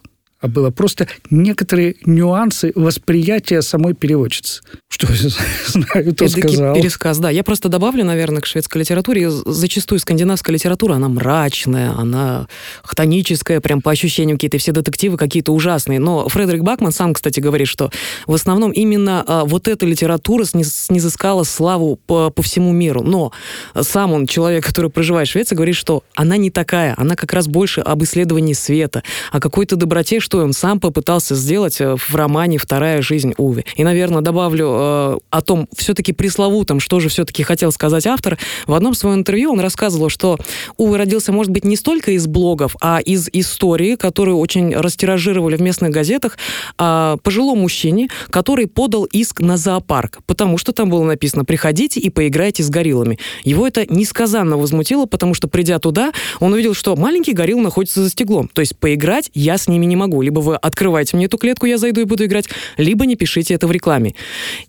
было 0.49 0.71
просто 0.71 1.09
некоторые 1.31 1.97
нюансы 2.05 2.73
восприятия 2.75 3.63
самой 3.63 3.95
переводчицы. 3.95 4.63
Что 4.89 5.07
я 5.13 5.31
знаю, 5.67 6.15
то 6.15 6.29
сказал. 6.29 6.75
пересказ, 6.75 7.19
да. 7.19 7.31
Я 7.31 7.45
просто 7.45 7.69
добавлю, 7.69 8.05
наверное, 8.05 8.41
к 8.41 8.47
шведской 8.47 8.81
литературе. 8.81 9.31
Зачастую 9.31 9.99
скандинавская 9.99 10.55
литература, 10.55 10.95
она 10.95 11.09
мрачная, 11.09 11.93
она 11.93 12.49
хтоническая, 12.83 13.61
прям 13.61 13.81
по 13.81 13.91
ощущениям 13.91 14.37
какие-то 14.37 14.59
все 14.59 14.73
детективы 14.73 15.17
какие-то 15.17 15.53
ужасные. 15.53 15.99
Но 16.01 16.29
Фредерик 16.29 16.63
Бакман 16.63 16.93
сам, 16.93 17.15
кстати, 17.15 17.41
говорит, 17.41 17.69
что 17.69 17.91
в 18.27 18.35
основном 18.35 18.73
именно 18.73 19.25
а, 19.27 19.45
вот 19.45 19.69
эта 19.69 19.87
литература 19.87 20.45
снизыскала 20.45 21.45
славу 21.45 21.99
по, 22.07 22.31
по 22.31 22.43
всему 22.43 22.73
миру. 22.73 23.03
Но 23.03 23.33
сам 23.81 24.13
он, 24.13 24.27
человек, 24.27 24.65
который 24.67 24.91
проживает 24.91 25.29
в 25.29 25.33
Швеции, 25.33 25.55
говорит, 25.55 25.77
что 25.77 26.03
она 26.15 26.37
не 26.37 26.51
такая. 26.51 26.95
Она 26.97 27.17
как 27.17 27.33
раз 27.33 27.47
больше 27.47 27.81
об 27.81 28.03
исследовании 28.03 28.55
света, 28.55 29.03
о 29.31 29.41
какой-то 29.41 29.77
доброте, 29.77 30.21
что 30.21 30.32
он 30.39 30.53
сам 30.53 30.81
попытался 30.81 31.35
сделать 31.35 31.81
э, 31.81 31.97
в 31.97 32.15
романе 32.15 32.59
«Вторая 32.59 33.03
жизнь 33.03 33.35
Уве». 33.37 33.65
И, 33.77 33.85
наверное, 33.85 34.23
добавлю 34.23 34.67
э, 34.69 35.19
о 35.31 35.43
том 35.43 35.69
все-таки 35.77 36.13
пресловутом, 36.13 36.81
что 36.81 37.01
же 37.01 37.09
все-таки 37.09 37.43
хотел 37.43 37.73
сказать 37.73 38.07
автор. 38.07 38.39
В 38.67 38.75
одном 38.75 38.95
своем 38.95 39.19
интервью 39.19 39.53
он 39.53 39.61
рассказывал, 39.61 40.09
что 40.09 40.39
Уве 40.77 40.97
родился, 40.97 41.33
может 41.33 41.53
быть, 41.53 41.65
не 41.65 41.77
столько 41.77 42.13
из 42.13 42.27
блогов, 42.27 42.77
а 42.81 43.01
из 43.01 43.29
истории, 43.33 43.97
которую 43.97 44.39
очень 44.39 44.75
растиражировали 44.75 45.57
в 45.57 45.63
местных 45.63 45.91
газетах, 45.91 46.39
о 46.79 47.17
пожилом 47.19 47.59
мужчине, 47.59 48.09
который 48.31 48.67
подал 48.67 49.05
иск 49.05 49.41
на 49.41 49.57
зоопарк, 49.57 50.21
потому 50.27 50.59
что 50.59 50.73
там 50.73 50.91
было 50.91 51.05
написано 51.05 51.45
«приходите 51.45 52.01
и 52.01 52.11
поиграйте 52.11 52.63
с 52.63 52.71
гориллами». 52.71 53.19
Его 53.45 53.67
это 53.67 53.87
несказанно 53.93 54.57
возмутило, 54.57 55.07
потому 55.07 55.35
что, 55.35 55.49
придя 55.49 55.79
туда, 55.79 56.13
он 56.41 56.53
увидел, 56.53 56.75
что 56.75 56.97
маленький 56.97 57.33
горилл 57.33 57.61
находится 57.61 58.03
за 58.03 58.11
стеклом. 58.11 58.49
То 58.53 58.61
есть 58.61 58.77
поиграть 58.77 59.31
я 59.35 59.59
с 59.59 59.69
ними 59.69 59.87
не 59.87 59.97
могу. 59.97 60.22
Либо 60.23 60.41
вы 60.41 60.57
открываете 60.57 61.17
мне 61.17 61.27
эту 61.27 61.39
клетку, 61.39 61.67
я 61.67 61.79
зайду 61.79 62.01
и 62.01 62.05
буду 62.05 62.25
играть, 62.25 62.47
либо 62.77 63.07
не 63.07 63.17
пишите 63.17 63.55
это 63.55 63.67
в 63.67 63.73
рекламе. 63.73 64.15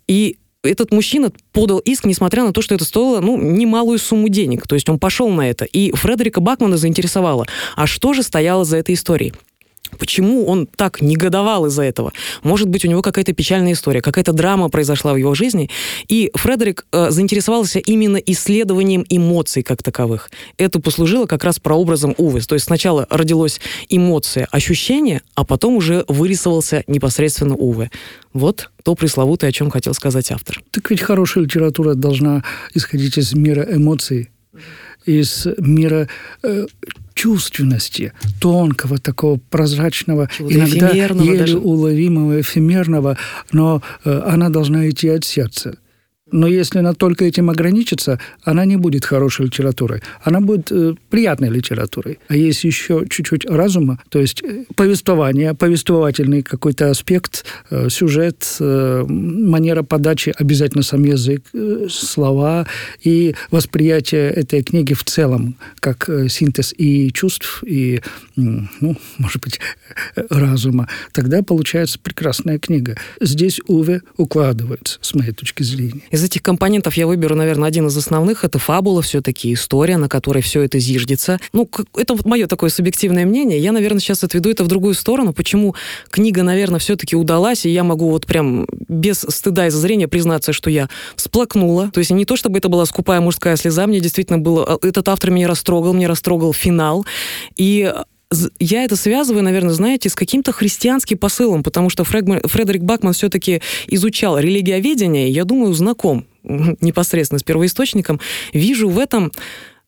И 0.06 0.38
этот 0.62 0.92
мужчина 0.92 1.32
подал 1.52 1.78
иск, 1.78 2.04
несмотря 2.04 2.42
на 2.44 2.52
то, 2.52 2.62
что 2.62 2.74
это 2.74 2.84
стоило, 2.84 3.20
ну, 3.20 3.38
немалую 3.38 3.98
сумму 3.98 4.28
денег. 4.28 4.66
То 4.66 4.74
есть 4.74 4.88
он 4.88 4.98
пошел 4.98 5.28
на 5.28 5.48
это. 5.48 5.64
И 5.66 5.92
Фредерика 5.92 6.40
Бакмана 6.40 6.76
заинтересовало, 6.76 7.46
а 7.76 7.86
что 7.86 8.12
же 8.14 8.22
стояло 8.22 8.64
за 8.64 8.78
этой 8.78 8.94
историей? 8.94 9.34
Почему 9.94 10.46
он 10.46 10.66
так 10.66 11.00
негодовал 11.00 11.66
из-за 11.66 11.82
этого? 11.82 12.12
Может 12.42 12.68
быть, 12.68 12.84
у 12.84 12.88
него 12.88 13.02
какая-то 13.02 13.32
печальная 13.32 13.72
история, 13.72 14.00
какая-то 14.00 14.32
драма 14.32 14.68
произошла 14.68 15.12
в 15.12 15.16
его 15.16 15.34
жизни. 15.34 15.70
И 16.08 16.30
Фредерик 16.34 16.86
э, 16.92 17.10
заинтересовался 17.10 17.78
именно 17.78 18.16
исследованием 18.16 19.04
эмоций 19.08 19.62
как 19.62 19.82
таковых. 19.82 20.30
Это 20.58 20.80
послужило 20.80 21.26
как 21.26 21.44
раз 21.44 21.58
прообразом 21.58 22.14
Увы. 22.18 22.40
То 22.40 22.54
есть 22.54 22.66
сначала 22.66 23.06
родилось 23.10 23.60
эмоция, 23.88 24.46
ощущение, 24.50 25.22
а 25.34 25.44
потом 25.44 25.76
уже 25.76 26.04
вырисовался 26.08 26.84
непосредственно 26.86 27.54
Увы. 27.54 27.90
Вот 28.32 28.70
то 28.82 28.94
пресловутое, 28.94 29.50
о 29.50 29.52
чем 29.52 29.70
хотел 29.70 29.94
сказать 29.94 30.30
автор. 30.30 30.62
Так 30.70 30.90
ведь 30.90 31.00
хорошая 31.00 31.44
литература 31.44 31.94
должна 31.94 32.44
исходить 32.74 33.16
из 33.16 33.32
мира 33.32 33.66
эмоций, 33.70 34.30
из 35.06 35.46
мира 35.58 36.08
э, 36.42 36.66
чувственности, 37.14 38.12
тонкого, 38.40 38.98
такого 38.98 39.38
прозрачного, 39.50 40.28
иногда 40.38 40.90
еле 40.90 41.38
даже. 41.38 41.58
уловимого, 41.58 42.40
эфемерного, 42.40 43.16
но 43.52 43.82
э, 44.04 44.22
она 44.26 44.48
должна 44.48 44.88
идти 44.88 45.08
от 45.08 45.24
сердца. 45.24 45.76
Но 46.34 46.48
если 46.48 46.80
она 46.80 46.94
только 46.94 47.24
этим 47.24 47.48
ограничится, 47.48 48.18
она 48.42 48.64
не 48.64 48.76
будет 48.76 49.04
хорошей 49.04 49.46
литературой. 49.46 50.02
Она 50.24 50.40
будет 50.40 50.72
э, 50.72 50.94
приятной 51.08 51.48
литературой. 51.48 52.18
А 52.26 52.34
есть 52.34 52.64
еще 52.64 53.04
чуть-чуть 53.08 53.46
разума, 53.48 54.00
то 54.08 54.18
есть 54.18 54.42
э, 54.42 54.64
повествование, 54.74 55.54
повествовательный 55.54 56.42
какой-то 56.42 56.90
аспект, 56.90 57.44
э, 57.70 57.88
сюжет, 57.88 58.56
э, 58.58 59.04
манера 59.08 59.84
подачи, 59.84 60.34
обязательно 60.36 60.82
сам 60.82 61.04
язык, 61.04 61.44
э, 61.54 61.86
слова 61.88 62.66
и 63.00 63.36
восприятие 63.52 64.28
этой 64.30 64.64
книги 64.64 64.92
в 64.92 65.04
целом, 65.04 65.54
как 65.78 66.08
э, 66.08 66.28
синтез 66.28 66.74
и 66.76 67.12
чувств, 67.12 67.62
и, 67.64 68.02
ну, 68.34 68.66
может 69.18 69.40
быть, 69.40 69.60
э, 70.16 70.22
разума. 70.30 70.88
Тогда 71.12 71.44
получается 71.44 72.00
прекрасная 72.02 72.58
книга. 72.58 72.96
Здесь 73.20 73.60
Уве 73.68 74.02
укладывается, 74.16 74.98
с 75.00 75.14
моей 75.14 75.30
точки 75.30 75.62
зрения. 75.62 76.02
Этих 76.24 76.42
компонентов 76.42 76.96
я 76.96 77.06
выберу, 77.06 77.34
наверное, 77.34 77.68
один 77.68 77.86
из 77.86 77.96
основных. 77.96 78.44
Это 78.44 78.58
фабула 78.58 79.02
все-таки, 79.02 79.52
история, 79.52 79.96
на 79.96 80.08
которой 80.08 80.42
все 80.42 80.62
это 80.62 80.78
зиждется. 80.78 81.38
Ну, 81.52 81.68
это 81.96 82.14
вот 82.14 82.24
мое 82.26 82.46
такое 82.46 82.70
субъективное 82.70 83.26
мнение. 83.26 83.58
Я, 83.58 83.72
наверное, 83.72 84.00
сейчас 84.00 84.24
отведу 84.24 84.50
это 84.50 84.64
в 84.64 84.68
другую 84.68 84.94
сторону. 84.94 85.32
Почему 85.32 85.74
книга, 86.10 86.42
наверное, 86.42 86.80
все-таки 86.80 87.16
удалась, 87.16 87.66
и 87.66 87.70
я 87.70 87.84
могу 87.84 88.10
вот 88.10 88.26
прям 88.26 88.66
без 88.88 89.20
стыда 89.20 89.66
и 89.66 89.70
зазрения 89.70 90.08
признаться, 90.08 90.52
что 90.52 90.70
я 90.70 90.88
всплакнула. 91.16 91.90
То 91.92 91.98
есть 91.98 92.10
не 92.10 92.24
то, 92.24 92.36
чтобы 92.36 92.58
это 92.58 92.68
была 92.68 92.86
скупая 92.86 93.20
мужская 93.20 93.56
слеза, 93.56 93.86
мне 93.86 94.00
действительно 94.00 94.38
было... 94.38 94.78
Э, 94.82 94.86
этот 94.88 95.08
автор 95.08 95.30
меня 95.30 95.48
растрогал, 95.48 95.92
мне 95.92 96.06
растрогал 96.06 96.52
финал. 96.52 97.06
И 97.56 97.92
я 98.58 98.84
это 98.84 98.96
связываю, 98.96 99.42
наверное, 99.42 99.74
знаете, 99.74 100.08
с 100.08 100.14
каким-то 100.14 100.52
христианским 100.52 101.18
посылом, 101.18 101.62
потому 101.62 101.90
что 101.90 102.04
Фредерик 102.04 102.82
Бакман 102.82 103.12
все-таки 103.12 103.60
изучал 103.88 104.38
религиоведение, 104.38 105.30
я 105.30 105.44
думаю, 105.44 105.72
знаком 105.74 106.26
непосредственно 106.42 107.38
с 107.38 107.42
первоисточником, 107.42 108.20
вижу 108.52 108.88
в 108.88 108.98
этом 108.98 109.32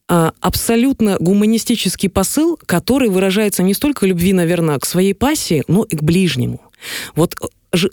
а, 0.09 0.33
абсолютно 0.41 1.17
гуманистический 1.19 2.09
посыл, 2.09 2.59
который 2.65 3.09
выражается 3.09 3.63
не 3.63 3.75
столько 3.75 4.07
любви, 4.07 4.33
наверное, 4.33 4.79
к 4.79 4.87
своей 4.87 5.15
пассии, 5.15 5.65
но 5.67 5.83
и 5.85 5.97
к 5.97 6.03
ближнему. 6.03 6.61
Вот 7.15 7.35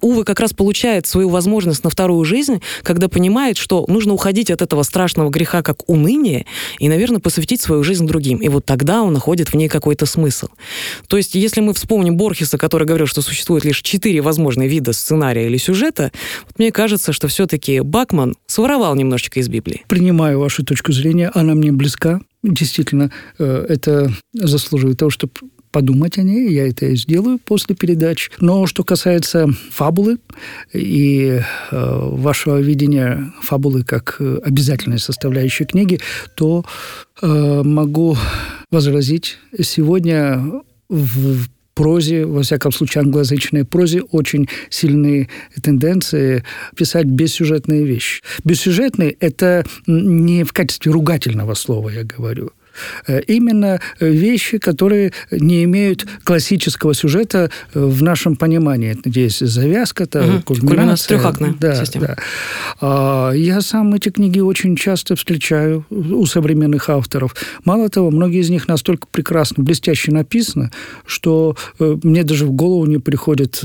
Увы 0.01 0.23
как 0.23 0.39
раз 0.39 0.53
получает 0.53 1.07
свою 1.07 1.29
возможность 1.29 1.83
на 1.83 1.89
вторую 1.89 2.23
жизнь, 2.25 2.61
когда 2.83 3.07
понимает, 3.07 3.57
что 3.57 3.85
нужно 3.87 4.13
уходить 4.13 4.51
от 4.51 4.61
этого 4.61 4.83
страшного 4.83 5.29
греха, 5.29 5.61
как 5.61 5.89
уныние, 5.89 6.45
и, 6.79 6.89
наверное, 6.89 7.19
посвятить 7.19 7.61
свою 7.61 7.83
жизнь 7.83 8.07
другим. 8.07 8.37
И 8.37 8.47
вот 8.49 8.65
тогда 8.65 9.01
он 9.03 9.13
находит 9.13 9.49
в 9.49 9.55
ней 9.55 9.69
какой-то 9.69 10.05
смысл. 10.05 10.47
То 11.07 11.17
есть, 11.17 11.35
если 11.35 11.61
мы 11.61 11.73
вспомним 11.73 12.17
Борхеса, 12.17 12.57
который 12.57 12.87
говорил, 12.87 13.07
что 13.07 13.21
существует 13.21 13.65
лишь 13.65 13.81
четыре 13.81 14.21
возможные 14.21 14.69
вида 14.69 14.93
сценария 14.93 15.47
или 15.47 15.57
сюжета, 15.57 16.11
вот 16.45 16.59
мне 16.59 16.71
кажется, 16.71 17.13
что 17.13 17.27
все-таки 17.27 17.79
Бакман 17.81 18.35
своровал 18.47 18.95
немножечко 18.95 19.39
из 19.39 19.49
Библии. 19.49 19.83
Принимаю 19.87 20.39
вашу 20.39 20.63
точку 20.63 20.91
зрения, 20.91 21.31
она 21.33 21.53
мне 21.53 21.71
близка. 21.71 22.21
Действительно, 22.43 23.09
э, 23.39 23.65
это 23.69 24.11
заслуживает 24.33 24.99
того, 24.99 25.09
чтобы 25.09 25.31
подумать 25.73 26.17
о 26.17 26.23
ней, 26.23 26.53
я 26.53 26.69
это 26.69 26.85
и 26.85 26.95
сделаю 26.95 27.39
после 27.43 27.75
передач. 27.75 28.31
Но 28.39 28.65
что 28.67 28.83
касается 28.83 29.47
фабулы 29.71 30.19
и 30.71 31.41
э, 31.71 32.09
вашего 32.11 32.61
видения 32.61 33.33
фабулы 33.41 33.83
как 33.83 34.21
обязательной 34.21 34.99
составляющей 34.99 35.65
книги, 35.65 35.99
то 36.35 36.63
э, 37.21 37.61
могу 37.63 38.15
возразить, 38.71 39.39
сегодня 39.61 40.41
в 40.89 41.47
прозе, 41.73 42.25
во 42.25 42.43
всяком 42.43 42.71
случае 42.71 43.01
англоязычной 43.01 43.65
прозе, 43.65 44.01
очень 44.01 44.47
сильные 44.69 45.27
тенденции 45.61 46.43
писать 46.75 47.07
бессюжетные 47.07 47.83
вещи. 47.83 48.21
Бессюжетный– 48.43 49.17
это 49.19 49.65
не 49.87 50.43
в 50.43 50.53
качестве 50.53 50.91
ругательного 50.91 51.55
слова 51.55 51.89
я 51.89 52.03
говорю– 52.03 52.51
Э, 52.62 52.62
именно 53.27 53.79
вещи, 53.99 54.57
которые 54.57 55.11
не 55.31 55.63
имеют 55.63 56.05
классического 56.23 56.93
сюжета 56.93 57.49
э, 57.73 57.79
в 57.79 58.01
нашем 58.03 58.35
понимании. 58.35 58.97
Здесь 59.05 59.39
завязка, 59.39 60.05
то 60.05 60.21
угу. 60.21 60.41
кульминация. 60.45 61.17
Трехактная 61.17 61.55
да, 61.59 61.75
система. 61.75 62.07
Да. 62.07 62.15
А, 62.81 63.31
я 63.31 63.61
сам 63.61 63.93
эти 63.93 64.09
книги 64.09 64.39
очень 64.39 64.75
часто 64.75 65.15
встречаю 65.15 65.85
у 65.89 66.25
современных 66.25 66.89
авторов. 66.89 67.35
Мало 67.65 67.89
того, 67.89 68.11
многие 68.11 68.41
из 68.41 68.49
них 68.49 68.67
настолько 68.67 69.07
прекрасно, 69.11 69.63
блестяще 69.63 70.11
написаны, 70.11 70.71
что 71.05 71.55
э, 71.79 71.97
мне 72.03 72.23
даже 72.23 72.45
в 72.45 72.51
голову 72.51 72.85
не 72.85 72.97
приходит 72.97 73.61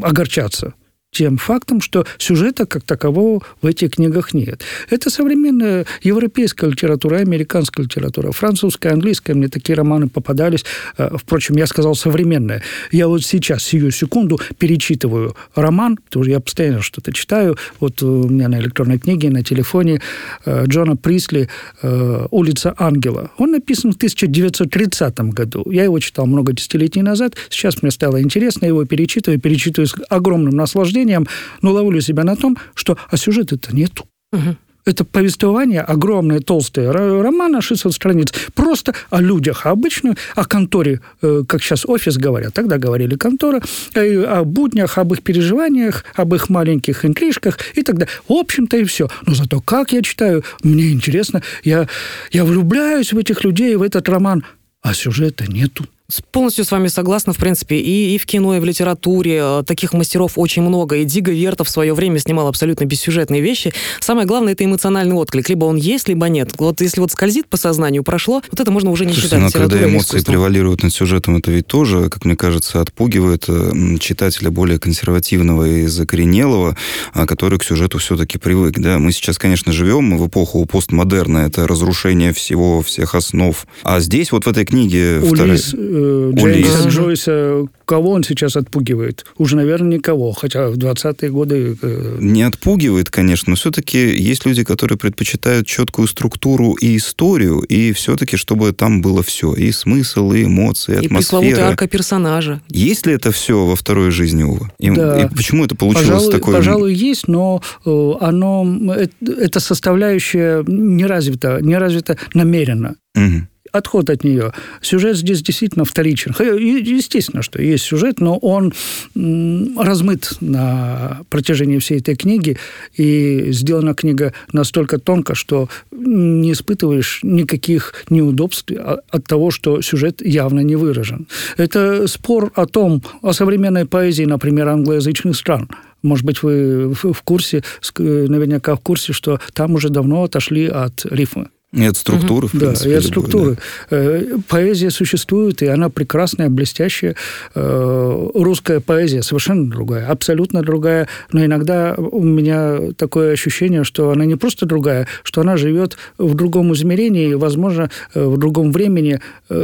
огорчаться 0.00 0.74
тем 1.14 1.38
фактом, 1.38 1.80
что 1.80 2.04
сюжета 2.18 2.66
как 2.66 2.82
такового 2.82 3.40
в 3.62 3.66
этих 3.66 3.92
книгах 3.92 4.34
нет. 4.34 4.62
Это 4.90 5.08
современная 5.10 5.86
европейская 6.02 6.70
литература, 6.70 7.16
американская 7.18 7.86
литература, 7.86 8.32
французская, 8.32 8.92
английская. 8.92 9.34
Мне 9.34 9.48
такие 9.48 9.76
романы 9.76 10.08
попадались. 10.08 10.64
Э, 10.98 11.10
впрочем, 11.16 11.56
я 11.56 11.66
сказал 11.66 11.94
современная. 11.94 12.62
Я 12.90 13.08
вот 13.08 13.24
сейчас, 13.24 13.62
сию 13.62 13.90
секунду, 13.92 14.40
перечитываю 14.58 15.36
роман, 15.54 15.96
потому 15.96 16.24
что 16.24 16.32
я 16.32 16.40
постоянно 16.40 16.82
что-то 16.82 17.12
читаю. 17.12 17.56
Вот 17.80 18.02
у 18.02 18.28
меня 18.28 18.48
на 18.48 18.58
электронной 18.58 18.98
книге, 18.98 19.30
на 19.30 19.42
телефоне 19.44 20.00
э, 20.44 20.64
Джона 20.66 20.96
Присли 20.96 21.48
э, 21.82 22.26
«Улица 22.30 22.74
ангела». 22.76 23.30
Он 23.38 23.52
написан 23.52 23.92
в 23.92 23.96
1930 23.96 25.20
году. 25.32 25.64
Я 25.70 25.84
его 25.84 25.98
читал 26.00 26.26
много 26.26 26.52
десятилетий 26.52 27.02
назад. 27.02 27.34
Сейчас 27.50 27.82
мне 27.82 27.92
стало 27.92 28.20
интересно 28.20 28.66
его 28.66 28.84
перечитываю, 28.84 29.40
перечитываю 29.40 29.86
с 29.86 29.94
огромным 30.08 30.56
наслаждением 30.56 31.03
чтением, 31.04 31.26
но 31.62 31.72
ловлю 31.72 32.00
себя 32.00 32.24
на 32.24 32.36
том, 32.36 32.56
что 32.74 32.96
а 33.10 33.16
сюжета-то 33.16 33.74
нету. 33.74 34.06
Угу. 34.32 34.56
Это 34.86 35.04
повествование, 35.04 35.80
огромное, 35.80 36.40
толстое, 36.40 36.92
роман 36.92 37.52
на 37.52 37.62
600 37.62 37.94
страниц, 37.94 38.34
просто 38.54 38.94
о 39.08 39.22
людях, 39.22 39.64
обычно 39.64 40.14
о 40.34 40.44
конторе, 40.44 41.00
э, 41.22 41.42
как 41.48 41.62
сейчас 41.62 41.86
офис 41.86 42.18
говорят, 42.18 42.52
тогда 42.52 42.76
говорили 42.76 43.16
контора, 43.16 43.62
э, 43.94 44.24
о 44.24 44.44
буднях, 44.44 44.98
об 44.98 45.14
их 45.14 45.22
переживаниях, 45.22 46.04
об 46.14 46.34
их 46.34 46.50
маленьких 46.50 47.06
интрижках 47.06 47.58
и 47.74 47.82
так 47.82 47.96
далее. 47.96 48.12
В 48.28 48.32
общем-то 48.32 48.76
и 48.76 48.84
все. 48.84 49.08
Но 49.26 49.34
зато 49.34 49.62
как 49.62 49.92
я 49.92 50.02
читаю, 50.02 50.44
мне 50.62 50.90
интересно, 50.90 51.42
я, 51.62 51.88
я 52.30 52.44
влюбляюсь 52.44 53.14
в 53.14 53.18
этих 53.18 53.42
людей, 53.42 53.76
в 53.76 53.82
этот 53.82 54.06
роман, 54.10 54.44
а 54.82 54.92
сюжета 54.92 55.50
нету. 55.50 55.86
Полностью 56.30 56.64
с 56.64 56.70
вами 56.70 56.88
согласна, 56.88 57.32
в 57.32 57.36
принципе, 57.36 57.76
и, 57.76 58.14
и 58.14 58.18
в 58.18 58.26
кино, 58.26 58.56
и 58.56 58.60
в 58.60 58.64
литературе. 58.64 59.40
Э, 59.42 59.62
таких 59.66 59.92
мастеров 59.92 60.32
очень 60.36 60.62
много. 60.62 60.96
И 60.96 61.04
Дига 61.04 61.32
Вертов 61.32 61.68
в 61.68 61.70
свое 61.70 61.94
время 61.94 62.18
снимал 62.18 62.48
абсолютно 62.48 62.84
бессюжетные 62.84 63.40
вещи. 63.40 63.72
Самое 64.00 64.26
главное, 64.26 64.52
это 64.52 64.64
эмоциональный 64.64 65.14
отклик. 65.14 65.48
Либо 65.48 65.64
он 65.64 65.76
есть, 65.76 66.08
либо 66.08 66.28
нет. 66.28 66.52
Вот 66.58 66.80
если 66.80 67.00
вот 67.00 67.12
скользит 67.12 67.48
по 67.48 67.56
сознанию, 67.56 68.02
прошло, 68.02 68.42
вот 68.50 68.60
это 68.60 68.70
можно 68.70 68.90
уже 68.90 69.04
не 69.04 69.12
Слушайте, 69.12 69.36
считать 69.36 69.54
но 69.54 69.60
когда 69.60 69.84
эмоции 69.84 70.20
превалируют 70.20 70.82
над 70.82 70.92
сюжетом, 70.92 71.36
это 71.36 71.50
ведь 71.50 71.66
тоже, 71.66 72.08
как 72.10 72.24
мне 72.24 72.36
кажется, 72.36 72.80
отпугивает 72.80 73.44
э, 73.48 73.96
читателя 74.00 74.50
более 74.50 74.78
консервативного 74.78 75.64
и 75.64 75.86
закоренелого, 75.86 76.76
а, 77.12 77.26
который 77.26 77.58
к 77.58 77.64
сюжету 77.64 77.98
все-таки 77.98 78.38
привык. 78.38 78.78
Да? 78.78 78.98
Мы 78.98 79.12
сейчас, 79.12 79.38
конечно, 79.38 79.72
живем 79.72 80.16
в 80.16 80.26
эпоху 80.26 80.64
постмодерна. 80.66 81.38
Это 81.38 81.66
разрушение 81.66 82.32
всего, 82.32 82.82
всех 82.82 83.14
основ. 83.14 83.66
А 83.82 84.00
здесь 84.00 84.32
вот 84.32 84.44
в 84.44 84.48
этой 84.48 84.64
книге... 84.64 85.20
Улис, 85.20 85.68
вторая... 85.68 86.03
Э, 86.04 86.32
Джеймса 86.34 86.88
Джойса, 86.88 87.66
кого 87.84 88.12
он 88.12 88.22
сейчас 88.22 88.56
отпугивает? 88.56 89.24
Уже, 89.38 89.56
наверное, 89.56 89.98
никого, 89.98 90.32
хотя 90.32 90.68
в 90.68 90.76
20-е 90.76 91.30
годы... 91.30 91.76
Э, 91.80 92.18
Не 92.20 92.42
отпугивает, 92.42 93.10
конечно, 93.10 93.50
но 93.50 93.56
все-таки 93.56 93.98
есть 93.98 94.46
люди, 94.46 94.64
которые 94.64 94.98
предпочитают 94.98 95.66
четкую 95.66 96.08
структуру 96.08 96.72
и 96.72 96.96
историю, 96.96 97.60
и 97.60 97.92
все-таки, 97.92 98.36
чтобы 98.36 98.72
там 98.72 99.02
было 99.02 99.22
все, 99.22 99.54
и 99.54 99.72
смысл, 99.72 100.32
и 100.32 100.44
эмоции, 100.44 100.94
и 100.94 101.06
атмосфера. 101.06 101.14
И 101.14 101.18
пресловутая 101.18 101.68
арка 101.68 101.86
персонажа. 101.86 102.60
Есть 102.68 103.06
ли 103.06 103.14
это 103.14 103.32
все 103.32 103.64
во 103.64 103.76
второй 103.76 104.10
жизни, 104.10 104.42
Ува? 104.42 104.72
И, 104.78 104.90
да. 104.90 105.22
и 105.22 105.28
почему 105.28 105.64
это 105.64 105.74
получилось 105.74 106.08
пожалуй, 106.08 106.32
такое? 106.32 106.54
Пожалуй, 106.56 106.94
есть, 106.94 107.28
но 107.28 107.62
э, 107.84 108.12
оно, 108.20 108.66
э, 108.96 109.06
эта 109.20 109.60
составляющая 109.60 110.64
не 110.66 111.06
развита, 111.06 111.58
не 111.60 111.76
развита 111.76 112.16
намеренно. 112.34 112.96
Угу 113.16 113.48
отход 113.74 114.08
от 114.08 114.24
нее. 114.24 114.52
Сюжет 114.80 115.16
здесь 115.16 115.42
действительно 115.42 115.84
вторичен. 115.84 116.34
Естественно, 116.38 117.42
что 117.42 117.60
есть 117.60 117.84
сюжет, 117.84 118.20
но 118.20 118.36
он 118.38 118.72
размыт 119.14 120.34
на 120.40 121.20
протяжении 121.28 121.78
всей 121.78 121.98
этой 121.98 122.14
книги, 122.14 122.56
и 122.96 123.50
сделана 123.50 123.94
книга 123.94 124.32
настолько 124.52 124.98
тонко, 124.98 125.34
что 125.34 125.68
не 125.90 126.52
испытываешь 126.52 127.20
никаких 127.22 127.94
неудобств 128.10 128.72
от 129.10 129.26
того, 129.26 129.50
что 129.50 129.82
сюжет 129.82 130.24
явно 130.24 130.60
не 130.60 130.76
выражен. 130.76 131.26
Это 131.56 132.06
спор 132.06 132.52
о 132.54 132.66
том, 132.66 133.02
о 133.22 133.32
современной 133.32 133.86
поэзии, 133.86 134.24
например, 134.24 134.68
англоязычных 134.68 135.36
стран. 135.36 135.68
Может 136.02 136.24
быть, 136.24 136.42
вы 136.42 136.94
в 136.94 137.22
курсе, 137.24 137.62
наверняка 137.98 138.76
в 138.76 138.80
курсе, 138.80 139.12
что 139.12 139.40
там 139.54 139.74
уже 139.74 139.88
давно 139.88 140.24
отошли 140.24 140.66
от 140.66 141.06
рифма. 141.06 141.48
И 141.74 141.84
от 141.84 141.96
структуры, 141.96 142.46
угу. 142.46 142.56
в 142.56 142.60
принципе. 142.60 142.88
Да, 142.88 142.94
и 142.94 142.98
от 142.98 143.04
структуры. 143.04 143.58
Да. 143.90 143.96
Э, 143.96 144.38
поэзия 144.48 144.90
существует, 144.90 145.62
и 145.62 145.66
она 145.66 145.88
прекрасная, 145.88 146.48
блестящая. 146.48 147.16
Э, 147.54 148.28
русская 148.34 148.80
поэзия 148.80 149.22
совершенно 149.22 149.68
другая, 149.68 150.06
абсолютно 150.06 150.62
другая. 150.62 151.08
Но 151.32 151.44
иногда 151.44 151.94
у 151.96 152.22
меня 152.22 152.92
такое 152.96 153.32
ощущение, 153.32 153.82
что 153.82 154.10
она 154.10 154.24
не 154.24 154.36
просто 154.36 154.66
другая, 154.66 155.08
что 155.24 155.40
она 155.40 155.56
живет 155.56 155.96
в 156.18 156.34
другом 156.34 156.72
измерении, 156.74 157.34
возможно, 157.34 157.90
э, 158.14 158.24
в 158.24 158.38
другом 158.38 158.70
времени, 158.70 159.20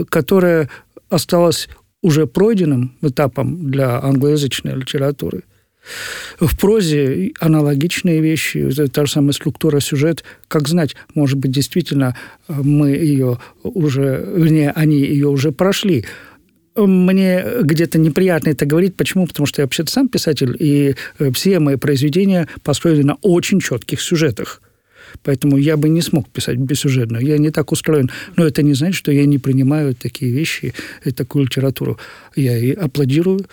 которое 0.08 0.68
осталось 1.08 1.68
уже 2.02 2.26
пройденным 2.26 2.96
этапом 3.02 3.70
для 3.70 4.02
англоязычной 4.02 4.74
литературы. 4.74 5.42
В 6.38 6.58
прозе 6.58 7.32
аналогичные 7.40 8.20
вещи, 8.20 8.70
та 8.92 9.06
же 9.06 9.12
самая 9.12 9.32
структура, 9.32 9.80
сюжет. 9.80 10.24
Как 10.48 10.68
знать, 10.68 10.94
может 11.14 11.38
быть, 11.38 11.50
действительно 11.50 12.16
э, 12.48 12.52
мы 12.52 12.90
ее 12.90 13.38
уже, 13.62 14.24
вернее, 14.34 14.70
они 14.70 14.98
ее 14.98 15.28
уже 15.28 15.52
прошли. 15.52 16.04
Мне 16.76 17.44
где-то 17.62 17.98
неприятно 17.98 18.50
это 18.50 18.66
говорить. 18.66 18.94
Почему? 18.94 19.26
Потому 19.26 19.46
что 19.46 19.62
я 19.62 19.66
вообще-то 19.66 19.90
сам 19.90 20.08
писатель, 20.08 20.56
и 20.58 20.94
э, 21.18 21.30
все 21.32 21.58
мои 21.58 21.76
произведения 21.76 22.48
построены 22.62 23.04
на 23.04 23.14
очень 23.22 23.60
четких 23.60 24.00
сюжетах. 24.00 24.62
Поэтому 25.22 25.56
я 25.56 25.76
бы 25.76 25.88
не 25.88 26.02
смог 26.02 26.28
писать 26.28 26.58
бессюжетно. 26.58 27.18
Я 27.18 27.38
не 27.38 27.50
так 27.50 27.72
устроен. 27.72 28.10
Но 28.36 28.46
это 28.46 28.62
не 28.62 28.74
значит, 28.74 28.96
что 28.96 29.12
я 29.12 29.26
не 29.26 29.38
принимаю 29.38 29.94
такие 29.94 30.30
вещи, 30.30 30.74
и 31.04 31.10
такую 31.10 31.46
литературу. 31.46 31.98
Я 32.36 32.56
и 32.56 32.72
аплодирую, 32.72 33.46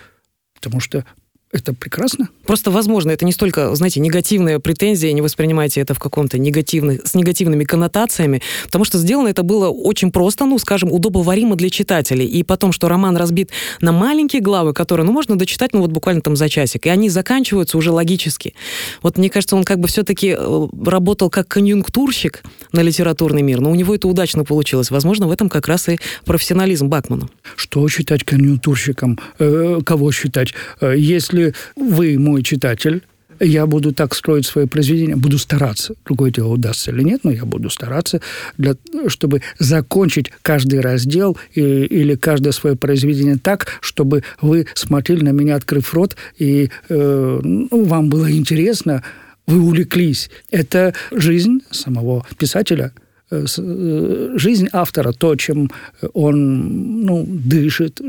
потому 0.54 0.80
что 0.80 1.06
это 1.52 1.74
прекрасно. 1.74 2.28
Просто, 2.46 2.72
возможно, 2.72 3.12
это 3.12 3.24
не 3.24 3.32
столько, 3.32 3.74
знаете, 3.76 4.02
негативная 4.02 4.60
претензия, 4.60 5.14
не 5.14 5.22
воспринимайте 5.22 5.80
это 5.80 5.94
в 5.94 6.00
каком-то 6.00 6.38
негативных, 6.38 7.08
с 7.08 7.16
негативными 7.16 7.64
коннотациями, 7.64 8.42
потому 8.66 8.84
что 8.84 8.98
сделано 8.98 9.30
это 9.30 9.44
было 9.44 9.70
очень 9.70 10.12
просто, 10.12 10.46
ну, 10.46 10.60
скажем, 10.60 10.92
удобоваримо 10.92 11.56
для 11.56 11.70
читателей. 11.70 12.26
И 12.26 12.44
потом, 12.44 12.74
что 12.74 12.90
роман 12.90 13.16
разбит 13.16 13.52
на 13.80 13.94
маленькие 13.94 14.42
главы, 14.42 14.74
которые, 14.74 15.06
ну, 15.06 15.14
можно 15.14 15.38
дочитать, 15.38 15.74
ну, 15.74 15.82
вот 15.82 15.92
буквально 15.92 16.22
там 16.22 16.36
за 16.36 16.50
часик, 16.50 16.86
и 16.86 16.90
они 16.90 17.10
заканчиваются 17.10 17.78
уже 17.78 17.92
логически. 17.92 18.54
Вот 19.02 19.18
мне 19.18 19.30
кажется, 19.30 19.56
он 19.56 19.64
как 19.64 19.80
бы 19.80 19.88
все-таки 19.88 20.36
э, 20.38 20.68
работал 20.86 21.30
как 21.30 21.48
конъюнктурщик 21.48 22.44
на 22.74 22.82
литературный 22.82 23.42
мир, 23.42 23.62
но 23.62 23.72
у 23.72 23.76
него 23.76 23.96
это 23.96 24.10
удачно 24.10 24.44
получилось. 24.44 24.92
Возможно, 24.92 25.28
в 25.28 25.32
этом 25.32 25.48
как 25.48 25.68
раз 25.70 25.88
и 25.88 25.98
профессионализм 26.26 26.88
Бакмана. 26.88 27.30
Что 27.56 27.88
считать 27.88 28.26
конъюнктурщиком? 28.26 29.18
Э, 29.40 29.80
кого 29.86 30.12
считать? 30.12 30.54
Э, 30.82 30.94
если 30.98 31.37
если 31.38 31.54
вы 31.76 32.18
мой 32.18 32.44
читатель, 32.44 33.04
я 33.40 33.68
буду 33.68 33.94
так 33.94 34.16
строить 34.16 34.48
свое 34.48 34.68
произведение, 34.68 35.16
буду 35.16 35.38
стараться. 35.38 35.94
Другое 36.06 36.32
дело, 36.32 36.48
удастся 36.54 36.90
или 36.90 37.04
нет, 37.04 37.24
но 37.24 37.30
я 37.30 37.46
буду 37.46 37.70
стараться, 37.70 38.20
для, 38.58 38.76
чтобы 39.08 39.44
закончить 39.60 40.32
каждый 40.42 40.80
раздел 40.80 41.38
и, 41.54 41.62
или 41.62 42.16
каждое 42.16 42.52
свое 42.52 42.76
произведение 42.76 43.38
так, 43.38 43.68
чтобы 43.80 44.24
вы 44.42 44.66
смотрели 44.74 45.24
на 45.24 45.30
меня, 45.30 45.56
открыв 45.56 45.94
рот, 45.94 46.16
и 46.40 46.72
э, 46.90 47.40
ну, 47.44 47.86
вам 47.86 48.10
было 48.10 48.32
интересно, 48.32 49.04
вы 49.46 49.62
увлеклись. 49.62 50.32
Это 50.50 50.96
жизнь 51.12 51.60
самого 51.70 52.26
писателя– 52.40 52.92
жизнь 53.30 54.70
автора, 54.72 55.12
то, 55.12 55.36
чем 55.36 55.70
он 56.14 57.04
ну, 57.04 57.26
дышит, 57.28 58.02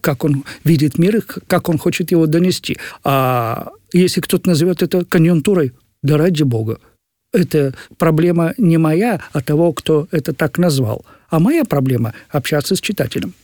как 0.00 0.24
он 0.24 0.44
видит 0.64 0.98
мир, 0.98 1.22
как 1.22 1.68
он 1.68 1.78
хочет 1.78 2.10
его 2.10 2.26
донести. 2.26 2.76
А 3.04 3.70
если 3.92 4.20
кто-то 4.20 4.48
назовет 4.48 4.82
это 4.82 5.04
конъюнктурой, 5.04 5.72
да 6.02 6.16
ради 6.16 6.42
бога. 6.42 6.78
Это 7.32 7.74
проблема 7.98 8.54
не 8.58 8.78
моя, 8.78 9.20
а 9.32 9.40
того, 9.40 9.72
кто 9.72 10.06
это 10.12 10.32
так 10.32 10.58
назвал. 10.58 11.04
А 11.34 11.40
моя 11.40 11.64
проблема– 11.64 12.14
общаться 12.30 12.76
с 12.76 12.80
читателем. 12.80 13.34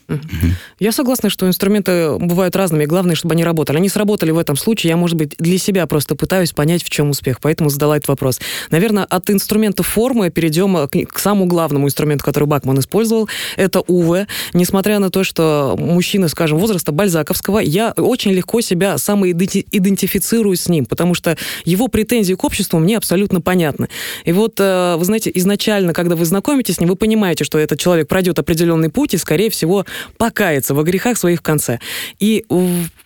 Я 0.78 0.92
согласна, 0.92 1.28
что 1.28 1.48
инструменты 1.48 2.18
бывают 2.18 2.54
разными, 2.54 2.84
главное, 2.84 3.16
чтобы 3.16 3.34
они 3.34 3.42
работали. 3.42 3.78
Они 3.78 3.88
сработали 3.88 4.30
в 4.30 4.38
этом 4.38 4.56
случае, 4.56 4.90
я, 4.90 4.96
может 4.96 5.16
быть, 5.16 5.34
для 5.38 5.58
себя 5.58 5.86
просто 5.88 6.14
пытаюсь 6.14 6.52
понять, 6.52 6.84
в 6.84 6.90
чем 6.90 7.10
успех, 7.10 7.40
поэтому 7.40 7.68
задала 7.68 7.96
этот 7.96 8.08
вопрос. 8.08 8.40
Наверное, 8.70 9.04
от 9.04 9.28
инструмента 9.30 9.82
формы 9.82 10.30
перейдем 10.30 10.86
к, 10.86 11.12
к 11.12 11.18
самому 11.18 11.46
главному 11.46 11.88
инструменту, 11.88 12.24
который 12.24 12.44
Бакман 12.44 12.78
использовал, 12.78 13.28
это 13.56 13.80
УВ. 13.80 14.26
Несмотря 14.54 15.00
на 15.00 15.10
то, 15.10 15.24
что 15.24 15.74
мужчина, 15.76 16.28
скажем, 16.28 16.58
возраста 16.58 16.92
Бальзаковского, 16.92 17.58
я 17.58 17.92
очень 17.96 18.30
легко 18.30 18.60
себя 18.60 18.98
самоидентифицирую 18.98 20.56
с 20.56 20.68
ним, 20.68 20.86
потому 20.86 21.14
что 21.14 21.36
его 21.64 21.88
претензии 21.88 22.34
к 22.34 22.44
обществу 22.44 22.78
мне 22.78 22.96
абсолютно 22.96 23.40
понятны. 23.40 23.88
И 24.24 24.30
вот, 24.30 24.60
э, 24.60 24.94
вы 24.96 25.04
знаете, 25.04 25.32
изначально, 25.34 25.92
когда 25.92 26.14
вы 26.14 26.24
знакомитесь 26.24 26.76
с 26.76 26.80
ним, 26.80 26.88
вы 26.88 26.94
понимаете, 26.94 27.42
что 27.42 27.58
этот 27.58 27.79
человек 27.80 28.06
пройдет 28.06 28.38
определенный 28.38 28.90
путь 28.90 29.14
и, 29.14 29.16
скорее 29.16 29.50
всего, 29.50 29.84
покаяться 30.18 30.74
во 30.74 30.82
грехах 30.84 31.18
своих 31.18 31.40
в 31.40 31.42
конце. 31.42 31.80
И 32.18 32.44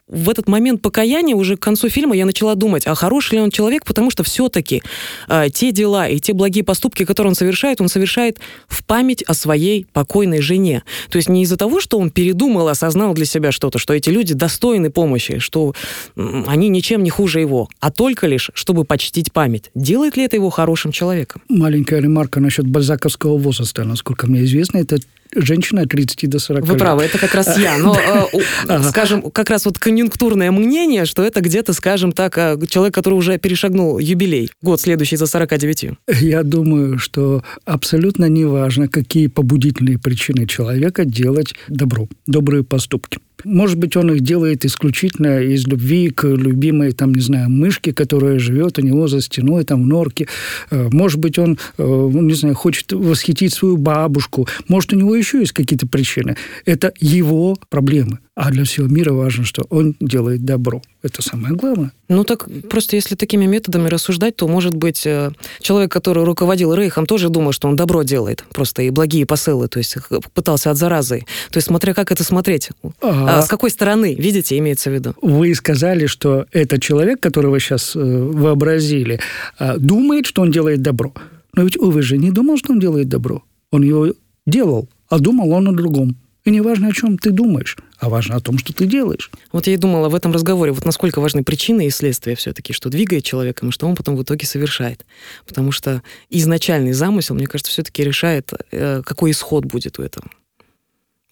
в 0.07 0.29
этот 0.29 0.49
момент 0.49 0.83
покаяния 0.83 1.35
уже 1.35 1.57
к 1.57 1.61
концу 1.61 1.89
фильма 1.89 2.15
я 2.15 2.27
начала 2.27 2.55
думать, 2.55 2.87
а 2.87 2.95
хороший 2.95 3.35
ли 3.35 3.41
он 3.41 3.51
человек, 3.51 3.85
потому 3.85 4.11
что 4.11 4.23
все-таки 4.23 4.83
э, 5.29 5.47
те 5.53 5.73
дела 5.73 6.09
и 6.09 6.19
те 6.21 6.35
благие 6.35 6.63
поступки, 6.63 7.05
которые 7.05 7.31
он 7.31 7.35
совершает, 7.35 7.81
он 7.81 7.89
совершает 7.89 8.39
в 8.69 8.85
память 8.85 9.23
о 9.23 9.33
своей 9.33 9.87
покойной 9.93 10.41
жене. 10.41 10.83
То 11.09 11.17
есть 11.17 11.29
не 11.29 11.43
из-за 11.43 11.57
того, 11.57 11.81
что 11.81 11.99
он 11.99 12.11
передумал, 12.11 12.69
осознал 12.69 13.15
для 13.15 13.25
себя 13.25 13.51
что-то, 13.51 13.79
что 13.79 13.95
эти 13.95 14.11
люди 14.11 14.35
достойны 14.35 14.91
помощи, 14.91 15.39
что 15.39 15.75
они 16.17 16.69
ничем 16.69 17.03
не 17.03 17.11
хуже 17.11 17.41
его, 17.41 17.69
а 17.81 17.91
только 17.91 18.27
лишь, 18.27 18.51
чтобы 18.55 18.85
почтить 18.85 19.33
память. 19.33 19.71
Делает 19.75 20.17
ли 20.17 20.25
это 20.25 20.37
его 20.37 20.51
хорошим 20.51 20.93
человеком? 20.93 21.43
Маленькая 21.49 22.01
ремарка 22.01 22.41
насчет 22.41 22.67
бальзаковского 22.67 23.39
возраста. 23.39 23.85
Насколько 23.85 24.27
мне 24.27 24.45
известно, 24.45 24.64
это 24.73 24.99
женщина 25.35 25.83
от 25.83 25.89
30 25.91 26.29
до 26.29 26.39
40 26.39 26.65
Вы 26.65 26.73
лет. 26.75 26.79
правы, 26.79 27.03
это 27.03 27.19
как 27.19 27.35
раз 27.35 27.59
я. 27.59 27.79
Но, 27.79 27.97
э, 28.69 28.83
скажем, 28.83 29.31
как 29.31 29.51
раз 29.51 29.65
вот 29.65 29.79
конъюнктурное 29.79 30.51
мнение, 30.51 31.05
что 31.05 31.23
это 31.23 31.41
где-то, 31.41 31.73
скажем 31.73 32.13
так, 32.13 32.37
э, 32.39 32.59
человек, 32.69 32.95
который 32.95 33.15
уже 33.15 33.39
перешагнул 33.39 33.99
юбилей, 33.99 34.51
год 34.63 34.81
следующий 34.81 35.17
за 35.17 35.27
49. 35.27 35.91
Я 36.21 36.43
думаю, 36.43 36.99
что 36.99 37.43
абсолютно 37.65 38.29
неважно, 38.29 38.89
какие 38.89 39.27
побудительные 39.27 39.99
причины 39.99 40.47
человека 40.47 41.05
делать 41.05 41.55
добро, 41.69 42.09
добрые 42.27 42.65
поступки. 42.65 43.19
Может 43.45 43.77
быть, 43.77 43.97
он 43.97 44.11
их 44.13 44.23
делает 44.23 44.65
исключительно 44.65 45.41
из 45.41 45.67
любви 45.67 46.09
к 46.11 46.27
любимой, 46.27 46.93
там, 46.93 47.15
не 47.15 47.21
знаю, 47.21 47.51
мышке, 47.51 47.93
которая 47.93 48.39
живет 48.39 48.79
у 48.79 48.83
него 48.83 49.07
за 49.07 49.21
стеной, 49.21 49.65
там, 49.65 49.83
в 49.83 49.87
норке. 49.87 50.29
Э, 50.71 50.89
может 50.91 51.19
быть, 51.19 51.39
он, 51.39 51.59
не 51.79 52.35
знаю, 52.35 52.55
хочет 52.55 52.93
восхитить 52.93 53.53
свою 53.53 53.77
бабушку. 53.77 54.49
Может, 54.69 54.93
у 54.95 54.97
него 54.97 55.14
еще 55.17 55.41
есть 55.41 55.53
какие-то 55.53 55.87
причины. 55.87 56.37
Это 56.65 56.93
его 57.01 57.57
проблемы. 57.69 58.19
А 58.37 58.51
для 58.51 58.65
всего 58.65 58.89
мира 58.89 59.13
важно, 59.13 59.45
что 59.45 59.65
он 59.71 59.95
делает 60.01 60.45
добро. 60.45 60.83
Это 61.03 61.23
самое 61.23 61.55
главное. 61.55 61.93
Ну 62.09 62.25
так 62.25 62.49
просто 62.69 62.97
если 62.97 63.15
такими 63.15 63.47
методами 63.47 63.89
рассуждать, 63.89 64.35
то, 64.37 64.49
может 64.49 64.75
быть, 64.75 65.07
э, 65.07 65.31
человек, 65.61 65.93
который 65.93 66.25
руководил 66.25 66.75
Рейхом, 66.75 67.07
тоже 67.07 67.29
думал, 67.29 67.53
что 67.53 67.69
он 67.69 67.77
добро 67.77 68.03
делает. 68.03 68.45
Просто 68.53 68.83
и 68.83 68.91
благие 68.91 69.25
посылы, 69.25 69.69
то 69.69 69.79
есть 69.79 69.97
пытался 70.33 70.73
от 70.73 70.77
заразы. 70.77 71.21
То 71.51 71.59
есть 71.59 71.69
смотря 71.69 71.95
как 71.95 72.11
это 72.11 72.25
смотреть. 72.25 72.71
А, 73.01 73.43
с 73.43 73.49
какой 73.49 73.71
стороны, 73.71 74.15
видите, 74.15 74.59
имеется 74.59 74.91
в 74.91 74.95
виду. 74.95 75.15
Вы 75.23 75.55
сказали, 75.55 76.07
что 76.07 76.47
этот 76.51 76.83
человек, 76.83 77.21
которого 77.21 77.61
сейчас 77.61 77.95
э, 77.95 78.01
вообразили, 78.01 79.21
э, 79.61 79.79
думает, 79.79 80.27
что 80.27 80.43
он 80.43 80.51
делает 80.51 80.83
добро. 80.83 81.15
Но 81.55 81.63
ведь 81.63 81.77
вы 81.77 82.03
же 82.03 82.19
не 82.19 82.33
думал, 82.33 82.59
что 82.59 82.73
он 82.73 82.81
делает 82.81 83.09
добро. 83.09 83.45
Он 83.71 83.83
его 83.83 84.09
делал 84.47 84.89
а 85.15 85.21
думал 85.21 85.53
он 85.53 85.69
о 85.69 85.73
другом. 85.73 86.17
И 86.45 86.51
не 86.51 86.61
важно, 86.61 86.89
о 86.89 86.93
чем 86.93 87.19
ты 87.19 87.31
думаешь, 87.31 87.77
а 87.99 88.09
важно 88.09 88.35
о 88.35 88.41
том, 88.41 88.59
что 88.59 88.75
ты 88.75 88.85
делаешь. 88.85 89.31
Вот 89.53 89.69
я 89.69 89.75
и 89.75 89.77
думала 89.77 90.09
в 90.09 90.15
этом 90.15 90.33
разговоре, 90.33 90.73
вот 90.73 90.85
насколько 90.85 91.21
важны 91.21 91.45
причины 91.45 91.87
и 91.87 91.91
следствия 91.91 92.35
все-таки, 92.35 92.73
что 92.73 92.91
двигает 92.91 93.25
человеком, 93.25 93.69
и 93.69 93.73
что 93.73 93.87
он 93.87 93.95
потом 93.95 94.17
в 94.17 94.23
итоге 94.25 94.45
совершает. 94.45 95.07
Потому 95.47 95.71
что 95.71 96.03
изначальный 96.31 96.93
замысел, 96.93 97.37
мне 97.37 97.47
кажется, 97.47 97.71
все-таки 97.71 98.03
решает, 98.03 98.53
э, 98.73 99.03
какой 99.07 99.31
исход 99.31 99.67
будет 99.67 100.01
у 100.01 100.03
этого. 100.03 100.27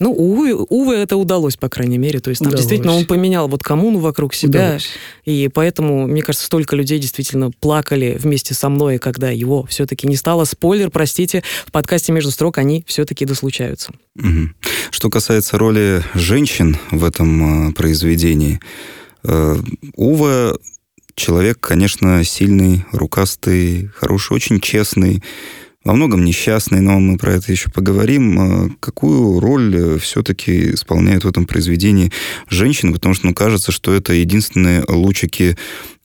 Ну, 0.00 0.10
Увы, 0.12 0.54
Увы 0.54 0.94
это 0.96 1.16
удалось, 1.16 1.56
по 1.56 1.68
крайней 1.68 1.98
мере. 1.98 2.18
То 2.20 2.30
есть 2.30 2.40
там 2.40 2.48
Удалось. 2.48 2.62
действительно 2.62 2.94
он 2.94 3.06
поменял 3.06 3.46
вот 3.48 3.62
коммуну 3.62 4.00
вокруг 4.00 4.34
себя. 4.34 4.60
Удалось. 4.64 4.88
И 5.24 5.48
поэтому, 5.52 6.06
мне 6.06 6.22
кажется, 6.22 6.46
столько 6.46 6.74
людей 6.74 6.98
действительно 6.98 7.50
плакали 7.50 8.16
вместе 8.18 8.54
со 8.54 8.68
мной, 8.68 8.98
когда 8.98 9.30
его 9.30 9.64
все-таки 9.66 10.06
не 10.06 10.16
стало. 10.16 10.44
Спойлер, 10.44 10.90
простите, 10.90 11.42
в 11.66 11.72
подкасте 11.72 12.12
«Между 12.12 12.30
строк» 12.30 12.58
они 12.58 12.84
все-таки 12.88 13.24
дослучаются. 13.24 13.92
Мгм. 14.16 14.54
Что 14.90 15.08
касается 15.08 15.56
роли 15.58 16.02
женщин 16.14 16.76
в 16.90 17.04
этом 17.04 17.70
э, 17.70 17.72
произведении, 17.72 18.60
э, 19.24 19.56
Ува 19.94 20.56
человек, 21.14 21.60
конечно, 21.60 22.24
сильный, 22.24 22.84
рукастый, 22.92 23.90
хороший, 23.94 24.34
очень 24.34 24.60
честный, 24.60 25.22
во 25.84 25.94
многом 25.94 26.24
несчастный, 26.24 26.80
но 26.80 26.98
мы 27.00 27.18
про 27.18 27.34
это 27.34 27.50
еще 27.52 27.70
поговорим. 27.70 28.66
Э, 28.66 28.68
Какую 28.80 29.40
роль 29.40 29.98
все-таки 30.00 30.74
исполняют 30.74 31.24
в 31.24 31.28
этом 31.28 31.46
произведении 31.46 32.12
женщины? 32.48 32.92
Потому 32.92 33.14
что, 33.14 33.26
ну, 33.26 33.34
кажется, 33.34 33.72
что 33.72 33.92
это 33.92 34.12
единственные 34.12 34.84
лучики 34.88 35.56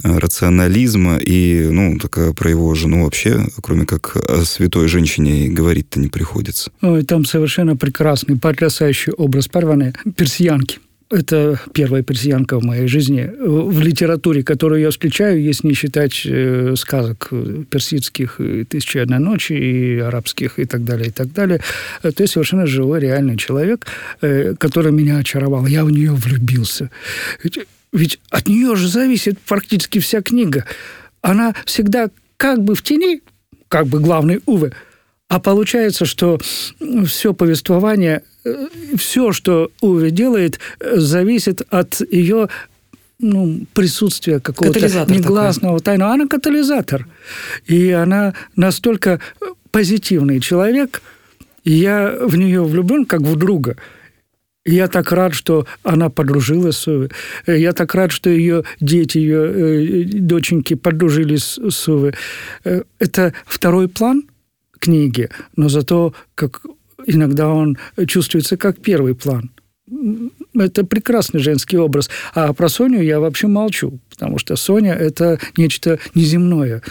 э, 0.04 0.18
рационализма, 0.18 1.18
и, 1.18 1.68
ну, 1.70 1.98
такая 2.00 2.34
про 2.34 2.50
его 2.50 2.74
жену 2.76 3.04
вообще, 3.04 3.48
кроме 3.62 3.86
как 3.86 4.16
о 4.16 4.46
святой 4.46 4.88
женщине, 4.88 5.50
говорить-то 5.50 6.00
не 6.00 6.08
приходится. 6.08 6.72
Ой, 6.82 7.04
там 7.04 7.26
совершенно 7.26 7.76
прекрасный, 7.76 8.38
потрясающий 8.38 9.12
образ 9.12 9.48
порванной 9.48 9.94
персиянки. 10.16 10.80
Это 11.10 11.58
первая 11.74 12.04
персиянка 12.04 12.60
в 12.60 12.64
моей 12.64 12.88
жизни. 12.88 13.32
В 13.40 13.82
литературе, 13.82 14.44
которую 14.44 14.82
я 14.82 14.92
встречаю, 14.92 15.42
если 15.42 15.68
не 15.68 15.74
считать 15.74 16.24
э, 16.26 16.76
сказок 16.76 17.30
э, 17.32 17.64
персидских 17.70 18.42
и 18.42 18.66
«Тысячи 18.66 18.98
и 18.98 19.00
одна 19.00 19.18
ночи», 19.18 19.54
и 19.54 20.00
арабских, 20.00 20.60
и 20.60 20.66
так 20.66 20.84
далее, 20.84 21.08
и 21.08 21.12
так 21.12 21.32
далее, 21.32 21.62
э, 22.04 22.12
то 22.12 22.24
есть 22.24 22.34
совершенно 22.34 22.68
живой, 22.68 23.00
реальный 23.00 23.38
человек, 23.38 23.88
э, 24.20 24.54
который 24.60 24.92
меня 24.92 25.18
очаровал. 25.20 25.66
Я 25.66 25.86
в 25.86 25.92
нее 25.92 26.12
влюбился. 26.12 26.90
Ведь, 27.42 27.60
ведь 27.94 28.20
от 28.30 28.50
нее 28.50 28.76
же 28.76 28.90
зависит 28.90 29.40
практически 29.40 30.00
вся 30.00 30.22
книга. 30.22 30.66
Она 31.22 31.56
всегда 31.66 32.10
как 32.36 32.62
бы 32.62 32.76
в 32.76 32.84
тени, 32.84 33.22
как 33.70 33.88
бы 33.88 34.02
главный 34.02 34.42
Уве, 34.46 34.74
а 35.30 35.40
получается, 35.40 36.06
что 36.06 36.40
все 37.06 37.34
повествование, 37.34 38.24
все, 38.96 39.32
что 39.32 39.72
Уве 39.82 40.12
делает, 40.12 40.60
зависит 40.80 41.62
от 41.70 42.02
ее 42.12 42.50
ну, 43.20 43.66
присутствия 43.74 44.40
какого-то 44.40 44.80
негласного 45.12 45.80
тайного. 45.80 46.14
Она 46.14 46.28
катализатор. 46.28 47.08
И 47.66 47.90
она 47.92 48.34
настолько 48.56 49.20
позитивный 49.72 50.40
человек, 50.40 51.02
и 51.64 51.72
я 51.74 52.16
в 52.22 52.38
нее 52.38 52.64
влюблен 52.64 53.06
как 53.06 53.22
в 53.22 53.36
друга. 53.36 53.78
И 54.66 54.76
я 54.76 54.88
так 54.88 55.12
рад, 55.14 55.34
что 55.34 55.66
она 55.84 56.10
подружилась 56.10 56.78
с 56.78 56.88
Уве. 56.88 57.10
Я 57.46 57.72
так 57.72 57.96
рад, 57.96 58.12
что 58.12 58.30
ее 58.30 58.66
дети, 58.82 59.18
ее 59.18 59.52
э, 59.52 60.04
доченьки 60.04 60.74
подружились 60.74 61.58
с 61.58 61.88
Уве. 61.88 62.14
Э, 62.66 62.82
Это 63.00 63.34
второй 63.46 63.88
план 63.88 64.24
книги, 64.80 65.30
но 65.56 65.70
зато 65.70 66.14
как 66.36 66.62
иногда 67.08 67.48
он 67.48 67.78
чувствуется 68.06 68.58
как 68.58 68.78
первый 68.80 69.16
план. 69.16 69.52
Это 70.54 70.86
прекрасный 70.86 71.40
женский 71.40 71.78
образ. 71.78 72.10
А 72.34 72.54
про 72.54 72.70
Соню 72.70 73.02
я 73.02 73.20
вообще 73.20 73.48
молчу, 73.48 74.00
потому 74.10 74.38
что 74.38 74.56
Соня– 74.56 74.94
это 75.00 75.40
нечто 75.56 75.98
неземное. 76.14 76.84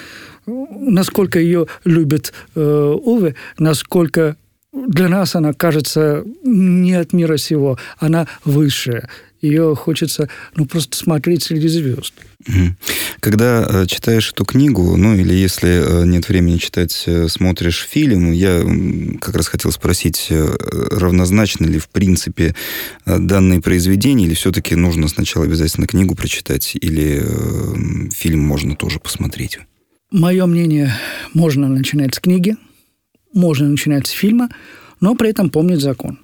Насколько 0.46 1.38
ее 1.38 1.66
любит 1.84 2.32
э, 2.54 2.60
Уве, 2.60 3.34
насколько 3.58 4.36
для 4.72 5.08
нас 5.08 5.34
она 5.34 5.52
кажется 5.52 6.24
не 6.44 6.94
от 6.94 7.12
мира 7.12 7.36
сего, 7.36 7.78
она 7.98 8.28
высшая. 8.44 9.08
Ее 9.40 9.74
хочется 9.74 10.28
ну, 10.54 10.66
просто 10.66 10.96
смотреть 10.96 11.42
среди 11.42 11.68
звезд. 11.68 12.14
Когда 13.20 13.66
э, 13.68 13.86
читаешь 13.86 14.30
эту 14.30 14.44
книгу, 14.44 14.96
ну 14.96 15.14
или 15.14 15.34
если 15.34 16.02
э, 16.02 16.06
нет 16.06 16.28
времени 16.28 16.58
читать, 16.58 17.04
э, 17.06 17.28
смотришь 17.28 17.86
фильм, 17.88 18.32
я 18.32 18.62
как 19.20 19.34
раз 19.34 19.48
хотел 19.48 19.72
спросить, 19.72 20.28
равнозначно 20.30 21.66
ли 21.66 21.78
в 21.78 21.88
принципе 21.88 22.54
данные 23.04 23.60
произведения, 23.60 24.26
или 24.26 24.34
все-таки 24.34 24.74
нужно 24.74 25.08
сначала 25.08 25.44
обязательно 25.44 25.86
книгу 25.86 26.14
прочитать, 26.14 26.76
или 26.80 27.22
фильм 28.14 28.40
можно 28.40 28.76
тоже 28.76 29.00
посмотреть? 29.00 29.58
Мое 30.10 30.46
мнение, 30.46 30.94
можно 31.34 31.68
начинать 31.68 32.14
с 32.14 32.20
книги, 32.20 32.56
можно 33.32 33.68
начинать 33.68 34.06
с 34.06 34.10
фильма, 34.10 34.48
но 35.00 35.14
при 35.14 35.30
этом 35.30 35.50
помнить 35.50 35.80
закон, 35.80 36.18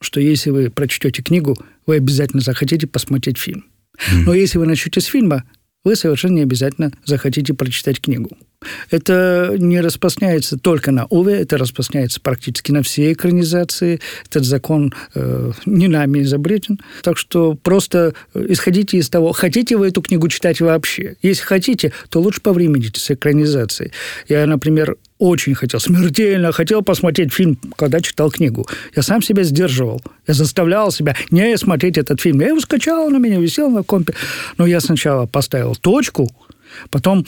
что 0.00 0.20
если 0.20 0.50
вы 0.50 0.70
прочтете 0.70 1.22
книгу, 1.22 1.56
вы 1.86 1.96
обязательно 1.96 2.42
захотите 2.42 2.86
посмотреть 2.86 3.38
фильм. 3.38 3.66
Но 4.12 4.34
если 4.34 4.58
вы 4.58 4.66
начнете 4.66 5.00
с 5.00 5.06
фильма, 5.06 5.44
вы 5.86 5.94
совершенно 5.94 6.34
не 6.34 6.42
обязательно 6.42 6.90
захотите 7.04 7.54
прочитать 7.54 8.00
книгу. 8.00 8.36
Это 8.90 9.54
не 9.56 9.80
распространяется 9.80 10.58
только 10.58 10.90
на 10.90 11.06
Уве, 11.06 11.34
это 11.34 11.58
распространяется 11.58 12.20
практически 12.20 12.72
на 12.72 12.82
все 12.82 13.12
экранизации. 13.12 14.00
Этот 14.28 14.44
закон 14.44 14.92
э, 15.14 15.52
не 15.64 15.86
нами 15.86 16.22
изобретен. 16.22 16.80
Так 17.02 17.16
что 17.16 17.54
просто 17.54 18.14
э, 18.34 18.46
исходите 18.48 18.98
из 18.98 19.08
того, 19.08 19.30
хотите 19.30 19.76
вы 19.76 19.88
эту 19.88 20.02
книгу 20.02 20.26
читать 20.26 20.60
вообще. 20.60 21.16
Если 21.22 21.44
хотите, 21.44 21.92
то 22.08 22.20
лучше 22.20 22.40
повремените 22.40 22.98
с 22.98 23.08
экранизацией. 23.12 23.92
Я, 24.28 24.44
например, 24.46 24.96
очень 25.18 25.54
хотел, 25.54 25.80
смертельно 25.80 26.52
хотел 26.52 26.82
посмотреть 26.82 27.32
фильм, 27.32 27.58
когда 27.76 28.00
читал 28.00 28.30
книгу. 28.30 28.66
Я 28.94 29.02
сам 29.02 29.22
себя 29.22 29.44
сдерживал. 29.44 30.02
Я 30.26 30.34
заставлял 30.34 30.90
себя 30.90 31.16
не 31.30 31.56
смотреть 31.56 31.98
этот 31.98 32.20
фильм. 32.20 32.40
Я 32.40 32.48
его 32.48 32.60
скачал, 32.60 33.10
на 33.10 33.18
меня 33.18 33.38
висел 33.38 33.70
на 33.70 33.82
компе. 33.82 34.14
Но 34.58 34.66
я 34.66 34.80
сначала 34.80 35.26
поставил 35.26 35.74
точку, 35.74 36.28
потом 36.90 37.24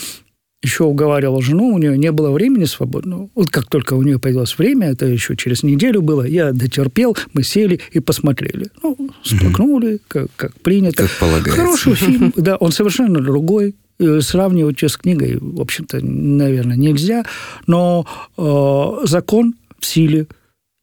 еще 0.62 0.85
уговаривал 0.85 1.40
жену, 1.40 1.68
у 1.68 1.79
нее 1.79 1.96
не 1.96 2.11
было 2.11 2.31
времени 2.31 2.64
свободного. 2.64 3.31
Вот 3.35 3.48
как 3.48 3.66
только 3.66 3.94
у 3.94 4.03
нее 4.03 4.18
появилось 4.18 4.59
время, 4.59 4.90
это 4.90 5.07
еще 5.07 5.37
через 5.37 5.62
неделю 5.62 6.03
было, 6.03 6.24
я 6.24 6.53
дотерпел, 6.53 7.16
мы 7.33 7.44
сели 7.44 7.81
и 7.92 8.01
посмотрели. 8.01 8.66
Ну, 8.83 9.11
сплакнули, 9.22 10.01
как, 10.09 10.27
как 10.37 10.61
принято. 10.61 11.05
Как 11.05 11.12
полагается. 11.18 11.62
Хороший 11.62 11.94
фильм, 11.94 12.33
да, 12.37 12.57
он 12.57 12.72
совершенно 12.72 13.20
другой. 13.20 13.77
Э, 14.00 14.20
Сравнивать 14.20 14.82
ее 14.82 14.88
с 14.88 14.96
книгой, 14.96 15.38
в 15.40 15.61
общем-то, 15.61 16.00
наверное, 16.04 16.76
нельзя. 16.76 17.24
Но 17.66 18.06
э, 18.37 19.06
закон 19.06 19.54
в 19.78 19.87
силе. 19.87 20.26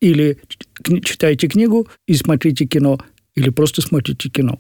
Или 0.02 0.40
читайте 1.04 1.48
книгу 1.48 1.88
и 2.06 2.14
смотрите 2.14 2.66
кино, 2.66 3.00
или 3.34 3.50
просто 3.50 3.82
смотрите 3.82 4.30
кино. 4.30 4.60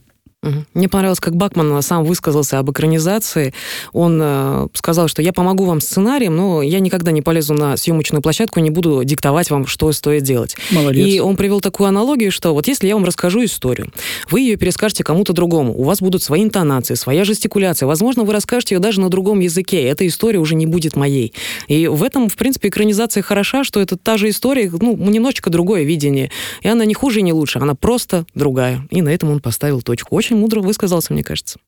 Мне 0.74 0.90
понравилось, 0.90 1.20
как 1.20 1.36
Бакман 1.36 1.82
сам 1.82 2.04
высказался 2.04 2.60
об 2.60 2.72
экранизации. 2.72 3.54
Он 3.94 4.20
э, 4.22 4.68
сказал, 4.74 5.08
что 5.08 5.22
я 5.22 5.34
помогу 5.34 5.66
вам 5.66 5.82
сценарием, 5.82 6.36
но 6.36 6.62
я 6.62 6.80
никогда 6.80 7.12
не 7.12 7.22
полезу 7.22 7.54
на 7.54 7.78
съемочную 7.78 8.22
площадку, 8.22 8.60
не 8.60 8.70
буду 8.70 9.04
диктовать 9.04 9.50
вам, 9.52 9.68
что 9.68 9.92
стоит 9.92 10.24
делать. 10.24 10.56
Молодец. 10.72 11.08
И 11.08 11.20
он 11.20 11.36
привел 11.36 11.62
такую 11.62 11.88
аналогию, 11.88 12.32
что 12.32 12.54
вот 12.54 12.68
если 12.68 12.88
я 12.88 12.96
вам 12.96 13.06
расскажу 13.06 13.44
историю, 13.44 13.92
вы 14.30 14.42
ее 14.42 14.56
перескажете 14.58 15.04
кому-то 15.04 15.34
другому, 15.34 15.74
у 15.78 15.84
вас 15.84 16.02
будут 16.02 16.24
свои 16.24 16.44
интонации, 16.44 16.96
своя 16.96 17.24
жестикуляция, 17.24 17.88
возможно, 17.88 18.24
вы 18.24 18.34
расскажете 18.34 18.76
ее 18.76 18.80
даже 18.80 19.02
на 19.02 19.10
другом 19.10 19.40
языке, 19.40 19.84
и 19.84 19.86
эта 19.86 20.06
история 20.08 20.40
уже 20.40 20.56
не 20.56 20.66
будет 20.66 20.96
моей. 20.96 21.34
И 21.68 21.88
в 21.88 22.04
этом, 22.04 22.30
в 22.30 22.36
принципе, 22.36 22.70
экранизация 22.70 23.24
хороша, 23.24 23.64
что 23.64 23.82
это 23.82 23.98
та 23.98 24.18
же 24.18 24.30
история, 24.30 24.72
ну, 24.80 24.96
немножечко 24.96 25.50
другое 25.50 25.84
видение. 25.84 26.32
И 26.62 26.68
она 26.68 26.86
не 26.86 26.94
хуже 26.94 27.20
и 27.20 27.24
не 27.24 27.34
лучше, 27.34 27.60
она 27.60 27.76
просто 27.76 28.26
другая. 28.36 28.86
И 28.92 29.02
на 29.02 29.10
этом 29.10 29.32
он 29.32 29.40
поставил 29.40 29.82
точку. 29.82 30.16
Очень 30.16 30.35
мудро 30.36 30.62
высказался, 30.62 31.14
мне 31.14 31.24
кажется. 31.24 31.60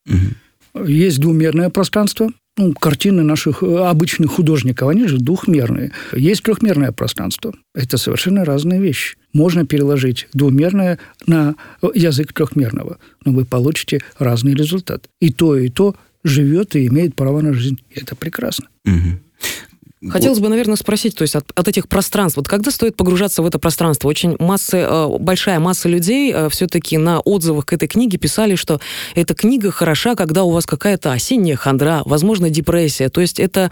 Есть 0.86 1.20
двумерное 1.20 1.70
пространство. 1.70 2.32
Ну, 2.58 2.74
картины 2.74 3.22
наших 3.22 3.62
э, 3.62 3.78
обычных 3.86 4.32
художников, 4.32 4.90
они 4.90 5.08
же 5.08 5.18
двухмерные. 5.20 5.92
Есть 6.14 6.42
трехмерное 6.42 6.92
пространство. 6.92 7.54
Это 7.76 7.98
совершенно 7.98 8.46
разные 8.46 8.82
вещи. 8.82 9.16
Можно 9.32 9.66
переложить 9.66 10.28
двумерное 10.34 10.98
на 11.28 11.56
язык 11.94 12.34
трехмерного, 12.34 12.98
но 13.26 13.32
вы 13.32 13.46
получите 13.46 14.02
разный 14.18 14.56
результат. 14.56 15.08
И 15.22 15.32
то, 15.32 15.56
и 15.56 15.70
то 15.70 15.96
живет 16.24 16.76
и 16.76 16.88
имеет 16.88 17.16
право 17.16 17.42
на 17.42 17.54
жизнь. 17.54 17.80
И 17.92 18.00
это 18.00 18.16
прекрасно. 18.16 18.68
Мгм. 18.86 19.20
Хотелось 20.10 20.40
бы, 20.40 20.48
наверное, 20.50 20.76
спросить, 20.76 21.16
то 21.16 21.24
есть 21.24 21.36
от, 21.36 21.46
от 21.56 21.68
этих 21.68 21.88
пространств, 21.90 22.38
вот 22.38 22.48
когда 22.48 22.70
стоит 22.70 22.96
погружаться 22.96 23.42
в 23.42 23.48
это 23.48 23.58
пространство? 23.58 24.08
Очень 24.08 24.36
масса, 24.38 24.78
э, 24.78 25.18
большая 25.18 25.60
масса 25.60 25.90
людей 25.90 26.32
э, 26.32 26.50
все-таки 26.50 27.00
на 27.00 27.20
отзывах 27.20 27.66
к 27.66 27.74
этой 27.74 27.88
книге 27.88 28.20
писали, 28.20 28.54
что 28.54 28.80
эта 29.16 29.34
книга 29.34 29.72
хороша, 29.72 30.14
когда 30.14 30.44
у 30.44 30.52
вас 30.52 30.68
какая-то 30.68 31.12
осенняя 31.12 31.56
хандра, 31.56 32.04
возможно, 32.06 32.52
депрессия. 32.52 33.10
То 33.10 33.22
есть 33.22 33.40
это 33.40 33.72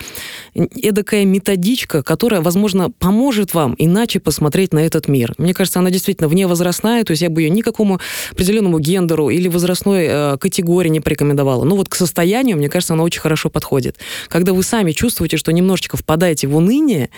эдакая 0.56 1.26
методичка, 1.26 2.02
которая, 2.02 2.42
возможно, 2.42 2.90
поможет 2.90 3.54
вам 3.54 3.76
иначе 3.78 4.20
посмотреть 4.20 4.74
на 4.74 4.80
этот 4.80 5.08
мир. 5.08 5.36
Мне 5.38 5.54
кажется, 5.54 5.78
она 5.78 5.92
действительно 5.92 6.28
вневозрастная, 6.28 7.04
то 7.04 7.12
есть 7.12 7.22
я 7.22 7.30
бы 7.30 7.44
ее 7.44 7.52
никакому 7.52 8.00
определенному 8.32 8.80
гендеру 8.80 9.30
или 9.30 9.48
возрастной 9.48 10.08
э, 10.10 10.38
категории 10.40 10.90
не 10.90 11.02
порекомендовала. 11.02 11.66
Но 11.66 11.76
вот 11.76 11.88
к 11.88 11.94
состоянию, 11.94 12.58
мне 12.58 12.68
кажется, 12.68 12.96
она 12.96 13.04
очень 13.04 13.22
хорошо 13.22 13.52
подходит. 13.52 13.98
Когда 14.28 14.54
вы 14.54 14.64
сами 14.64 14.92
чувствуете, 14.92 15.38
что 15.38 15.54
немножечко 15.54 15.98
впадаете 15.98 16.14
впадаете 16.15 16.47
в 16.47 16.56
уныние, 16.56 17.10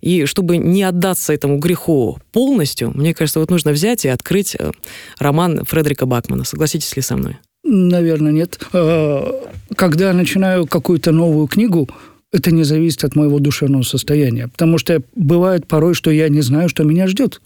и 0.00 0.26
чтобы 0.26 0.58
не 0.58 0.84
отдаться 0.84 1.32
этому 1.32 1.58
греху 1.58 2.18
полностью, 2.30 2.92
мне 2.94 3.12
кажется, 3.12 3.40
вот 3.40 3.50
нужно 3.50 3.72
взять 3.72 4.04
и 4.04 4.08
открыть 4.08 4.54
э, 4.56 4.70
роман 5.18 5.64
Фредерика 5.64 6.06
Бакмана. 6.06 6.44
Согласитесь 6.44 6.94
ли 6.94 7.02
со 7.02 7.16
мной? 7.16 7.38
Наверное, 7.64 8.30
нет. 8.30 8.60
Э, 8.72 9.24
когда 9.74 10.08
я 10.08 10.12
начинаю 10.12 10.68
какую-то 10.68 11.10
новую 11.10 11.48
книгу, 11.48 11.88
это 12.32 12.52
не 12.52 12.62
зависит 12.62 13.02
от 13.02 13.16
моего 13.16 13.40
душевного 13.40 13.82
состояния. 13.82 14.46
Потому 14.46 14.78
что 14.78 15.02
бывает 15.16 15.66
порой, 15.66 15.94
что 15.94 16.12
я 16.12 16.28
не 16.28 16.40
знаю, 16.40 16.68
что 16.68 16.84
меня 16.84 17.08
ждет 17.08 17.40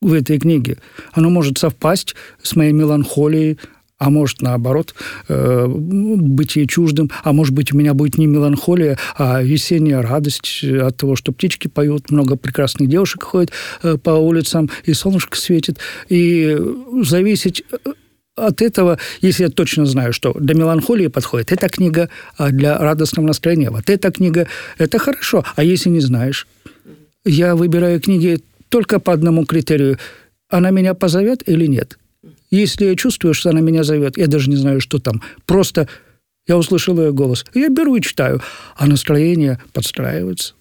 в 0.00 0.12
этой 0.12 0.38
книге. 0.38 0.78
Оно 1.12 1.30
может 1.30 1.58
совпасть 1.58 2.14
с 2.42 2.54
моей 2.54 2.72
меланхолией, 2.72 3.58
а 3.98 4.10
может, 4.10 4.42
наоборот, 4.42 4.94
э, 5.28 5.66
быть 5.68 6.56
ей 6.56 6.66
чуждым, 6.66 7.10
а 7.22 7.32
может 7.32 7.54
быть, 7.54 7.72
у 7.72 7.76
меня 7.76 7.94
будет 7.94 8.18
не 8.18 8.26
меланхолия, 8.26 8.98
а 9.16 9.42
весенняя 9.42 10.02
радость 10.02 10.64
от 10.64 10.96
того, 10.96 11.16
что 11.16 11.32
птички 11.32 11.68
поют, 11.68 12.10
много 12.10 12.36
прекрасных 12.36 12.88
девушек 12.88 13.22
ходят 13.22 13.52
э, 13.82 13.96
по 13.96 14.10
улицам, 14.10 14.68
и 14.84 14.92
солнышко 14.92 15.36
светит. 15.36 15.78
И 16.08 16.58
зависеть 17.02 17.62
э, 17.70 17.90
от 18.36 18.62
этого, 18.62 18.98
если 19.20 19.44
я 19.44 19.48
точно 19.48 19.86
знаю, 19.86 20.12
что 20.12 20.32
для 20.32 20.56
меланхолии 20.56 21.06
подходит 21.06 21.52
эта 21.52 21.68
книга, 21.68 22.08
а 22.36 22.50
для 22.50 22.76
радостного 22.78 23.26
настроения 23.28 23.70
вот 23.70 23.88
эта 23.88 24.10
книга, 24.10 24.48
это 24.76 24.98
хорошо. 24.98 25.44
А 25.54 25.62
если 25.62 25.88
не 25.88 26.00
знаешь, 26.00 26.48
я 27.24 27.54
выбираю 27.54 28.00
книги 28.00 28.40
только 28.68 28.98
по 28.98 29.12
одному 29.12 29.44
критерию. 29.46 29.98
Она 30.48 30.70
меня 30.70 30.94
позовет 30.94 31.48
или 31.48 31.66
нет? 31.66 31.96
Если 32.54 32.84
я 32.84 32.94
чувствую, 32.94 33.34
что 33.34 33.50
она 33.50 33.60
меня 33.60 33.82
зовет, 33.82 34.16
я 34.16 34.28
даже 34.28 34.48
не 34.48 34.54
знаю, 34.54 34.80
что 34.80 35.00
там. 35.00 35.20
Просто 35.44 35.88
я 36.46 36.56
услышал 36.56 36.96
ее 37.00 37.12
голос. 37.12 37.44
Я 37.52 37.68
беру 37.68 37.96
и 37.96 38.00
читаю, 38.00 38.40
а 38.76 38.86
настроение 38.86 39.60
подстраивается. 39.72 40.54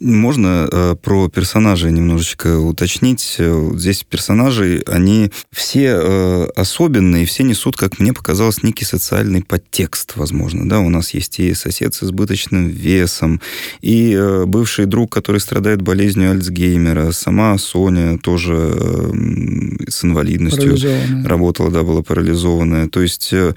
Можно 0.00 0.68
э, 0.70 0.96
про 1.00 1.28
персонажей 1.28 1.92
немножечко 1.92 2.58
уточнить. 2.58 3.36
Э, 3.38 3.70
здесь 3.74 4.04
персонажи, 4.04 4.82
они 4.86 5.30
все 5.52 5.96
э, 5.96 6.44
особенные, 6.56 7.26
все 7.26 7.42
несут, 7.42 7.76
как 7.76 7.98
мне 7.98 8.12
показалось, 8.12 8.62
некий 8.62 8.84
социальный 8.84 9.42
подтекст, 9.42 10.16
возможно. 10.16 10.68
Да, 10.68 10.80
у 10.80 10.90
нас 10.90 11.14
есть 11.14 11.38
и 11.40 11.54
сосед 11.54 11.94
с 11.94 12.02
избыточным 12.02 12.68
весом, 12.68 13.40
и 13.80 14.14
э, 14.14 14.44
бывший 14.46 14.86
друг, 14.86 15.12
который 15.12 15.40
страдает 15.40 15.82
болезнью 15.82 16.30
Альцгеймера, 16.30 17.12
сама 17.12 17.56
Соня 17.58 18.18
тоже 18.18 18.54
э, 18.54 19.12
с 19.88 20.04
инвалидностью 20.04 20.76
работала, 21.24 21.70
да, 21.70 21.82
была 21.82 22.02
парализованная. 22.02 22.88
То 22.88 23.00
есть 23.00 23.32
э, 23.32 23.54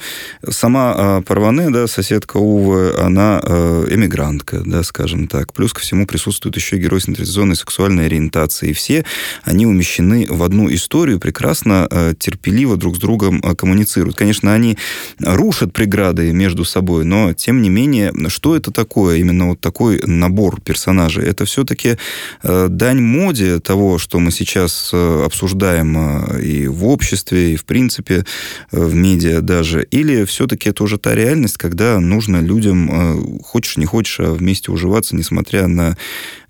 сама 0.50 0.96
э, 0.98 1.22
Парване, 1.26 1.70
да, 1.70 1.88
соседка 1.88 2.38
Увы, 2.38 2.94
она 2.98 3.42
э, 3.44 3.88
эмигрантка, 3.90 4.62
да, 4.66 4.84
скажем 4.84 5.28
так. 5.28 5.54
Плюс 5.54 5.74
ко 5.78 5.84
всему 5.84 6.08
присутствует 6.08 6.56
еще 6.56 6.78
герой 6.78 7.00
с 7.00 7.08
интенсивной 7.08 7.56
сексуальной 7.56 8.08
ориентацией. 8.08 8.72
И 8.72 8.74
все 8.74 9.06
они 9.44 9.68
умещены 9.68 10.26
в 10.28 10.42
одну 10.42 10.74
историю, 10.74 11.20
прекрасно, 11.20 11.88
э, 11.92 12.16
терпеливо 12.18 12.78
друг 12.78 12.96
с 12.96 13.00
другом 13.00 13.40
э, 13.44 13.54
коммуницируют. 13.54 14.16
Конечно, 14.16 14.56
они 14.56 14.76
рушат 15.20 15.74
преграды 15.74 16.32
между 16.32 16.66
собой, 16.66 17.06
но, 17.06 17.34
тем 17.34 17.62
не 17.62 17.70
менее, 17.70 18.12
что 18.30 18.56
это 18.56 18.72
такое, 18.72 19.18
именно 19.18 19.50
вот 19.50 19.62
такой 19.62 20.02
набор 20.04 20.62
персонажей? 20.62 21.26
Это 21.26 21.46
все-таки 21.46 21.98
э, 22.42 22.68
дань 22.70 23.02
моде 23.02 23.60
того, 23.60 24.00
что 24.00 24.18
мы 24.20 24.32
сейчас 24.32 24.92
обсуждаем 24.94 26.38
и 26.38 26.68
в 26.68 26.88
обществе, 26.88 27.54
и, 27.54 27.56
в 27.56 27.66
принципе, 27.66 28.26
в 28.72 28.96
медиа 28.96 29.42
даже, 29.42 29.84
или 29.84 30.26
все-таки 30.26 30.70
это 30.70 30.84
уже 30.84 30.98
та 30.98 31.14
реальность, 31.14 31.58
когда 31.58 32.00
нужно 32.00 32.38
людям, 32.42 33.42
хочешь 33.44 33.78
не 33.78 33.86
хочешь, 33.86 34.20
а 34.20 34.32
вместе 34.32 34.72
уживаться, 34.72 35.16
несмотря 35.16 35.67
на 35.68 35.98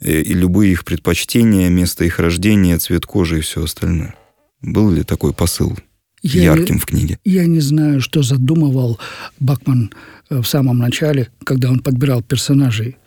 э, 0.01 0.21
и 0.21 0.33
любые 0.33 0.71
их 0.71 0.85
предпочтения, 0.85 1.69
место 1.69 2.05
их 2.05 2.19
рождения, 2.19 2.77
цвет 2.77 3.05
кожи 3.05 3.39
и 3.39 3.41
все 3.41 3.63
остальное. 3.63 4.15
Был 4.61 4.91
ли 4.91 5.03
такой 5.03 5.33
посыл 5.33 5.77
я 6.23 6.43
ярким 6.43 6.75
не, 6.75 6.81
в 6.81 6.85
книге? 6.85 7.19
Я 7.23 7.45
не 7.45 7.59
знаю, 7.59 8.01
что 8.01 8.23
задумывал 8.23 8.99
Бакман 9.39 9.91
э, 10.29 10.41
в 10.41 10.47
самом 10.47 10.77
начале, 10.79 11.29
когда 11.43 11.69
он 11.69 11.79
подбирал 11.79 12.21
персонажей. 12.21 12.97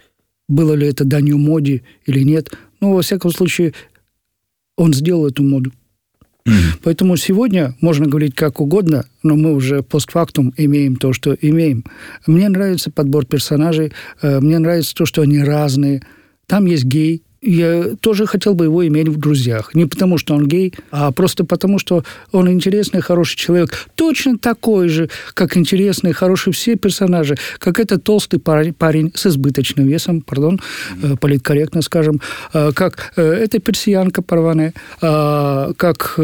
Было 0.49 0.75
ли 0.75 0.87
это 0.87 1.05
данью 1.05 1.39
моде 1.39 1.83
или 2.07 2.21
нет. 2.23 2.51
Но, 2.81 2.95
во 2.95 3.03
всяком 3.03 3.31
случае, 3.33 3.75
он 4.77 4.95
сделал 4.95 5.27
эту 5.27 5.43
моду. 5.43 5.73
Mm-hmm. 6.47 6.81
Поэтому 6.83 7.17
сегодня 7.17 7.77
можно 7.81 8.07
говорить 8.07 8.35
как 8.35 8.61
угодно, 8.61 9.05
но 9.23 9.37
мы 9.37 9.55
уже 9.55 9.83
постфактум 9.83 10.53
имеем 10.57 10.97
то, 10.97 11.13
что 11.13 11.35
имеем. 11.35 11.85
Мне 12.27 12.49
нравится 12.49 12.91
подбор 12.91 13.27
персонажей, 13.27 13.93
э, 14.23 14.41
мне 14.41 14.59
нравится 14.59 14.95
то, 14.95 15.07
что 15.07 15.23
они 15.23 15.41
разные. 15.41 16.03
Там 16.47 16.67
есть 16.67 16.85
гей, 16.85 17.23
я 17.43 17.97
тоже 18.01 18.27
хотел 18.27 18.55
бы 18.55 18.67
его 18.67 18.87
иметь 18.87 19.09
в 19.09 19.19
друзьях. 19.19 19.75
Не 19.75 19.87
потому, 19.87 20.19
что 20.19 20.35
он 20.35 20.47
гей, 20.47 20.75
а 20.91 21.11
просто 21.11 21.45
потому, 21.45 21.79
что 21.79 22.05
он 22.33 22.51
интересный, 22.51 23.01
хороший 23.01 23.37
человек. 23.37 23.89
Точно 23.95 24.39
такой 24.39 24.89
же, 24.89 25.09
как 25.35 25.57
интересный, 25.57 26.13
хороший 26.13 26.53
все 26.53 26.77
персонажи, 26.77 27.37
как 27.59 27.79
этот 27.79 28.05
толстый 28.05 28.39
парень, 28.39 29.13
с 29.15 29.27
избыточным 29.27 29.87
весом, 29.87 30.21
пардон, 30.21 30.61
mm-hmm. 30.95 31.17
политкорректно 31.17 31.83
скажем, 31.83 32.21
э, 32.53 32.73
как 32.75 33.13
э, 33.17 33.23
эта 33.23 33.59
персиянка 33.59 34.23
порваная, 34.23 34.75
как 35.01 36.19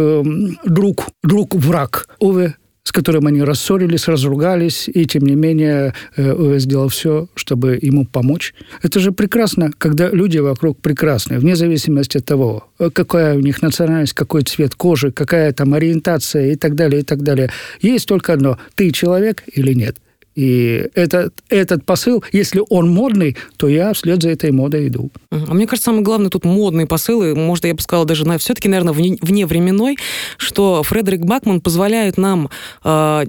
друг, 0.65 1.07
друг-враг 1.23 2.09
Уве 2.19 2.57
с 2.87 2.93
которым 2.93 3.27
они 3.27 3.43
рассорились, 3.43 4.07
разругались, 4.07 4.89
и 4.89 5.07
тем 5.07 5.25
не 5.25 5.35
менее 5.35 5.93
ОВ 6.17 6.61
сделал 6.61 6.89
все, 6.89 7.27
чтобы 7.35 7.77
ему 7.83 8.05
помочь. 8.05 8.55
Это 8.81 9.01
же 9.01 9.11
прекрасно, 9.11 9.73
когда 9.77 10.09
люди 10.09 10.39
вокруг 10.39 10.81
прекрасны, 10.81 11.41
вне 11.41 11.57
зависимости 11.57 12.19
от 12.19 12.25
того, 12.25 12.69
какая 12.93 13.35
у 13.35 13.41
них 13.41 13.61
национальность, 13.61 14.13
какой 14.13 14.43
цвет 14.43 14.77
кожи, 14.77 15.11
какая 15.11 15.53
там 15.53 15.75
ориентация 15.75 16.53
и 16.53 16.55
так 16.55 16.77
далее, 16.77 17.01
и 17.01 17.05
так 17.05 17.25
далее. 17.25 17.51
Есть 17.81 18.07
только 18.07 18.35
одно– 18.35 18.57
ты 18.77 18.93
человек 18.93 19.43
или 19.53 19.73
нет. 19.73 19.97
И 20.37 20.89
этот, 20.95 21.35
этот 21.49 21.85
посыл, 21.85 22.23
если 22.31 22.63
он 22.69 22.91
модный, 22.91 23.37
то 23.57 23.69
я 23.69 23.93
вслед 23.95 24.23
за 24.23 24.31
этой 24.31 24.53
модой 24.53 24.89
иду. 24.89 25.11
А 25.31 25.55
мне 25.55 25.67
кажется, 25.67 25.87
самый 25.91 26.03
главный 26.03 26.31
тут 26.31 26.45
модный 26.45 26.87
посыл, 26.87 27.23
и, 27.23 27.35
может, 27.35 27.65
я 27.65 27.75
бы 27.75 27.81
сказала, 27.81 28.07
даже 28.07 28.25
все-таки, 28.39 28.69
наверное, 28.69 28.93
вне, 28.93 29.17
вне 29.23 29.47
временной, 29.47 29.97
что 30.37 30.83
Фредерик 30.83 31.23
Бакман 31.23 31.61
позволяет 31.61 32.19
нам 32.19 32.51
э, 32.85 33.25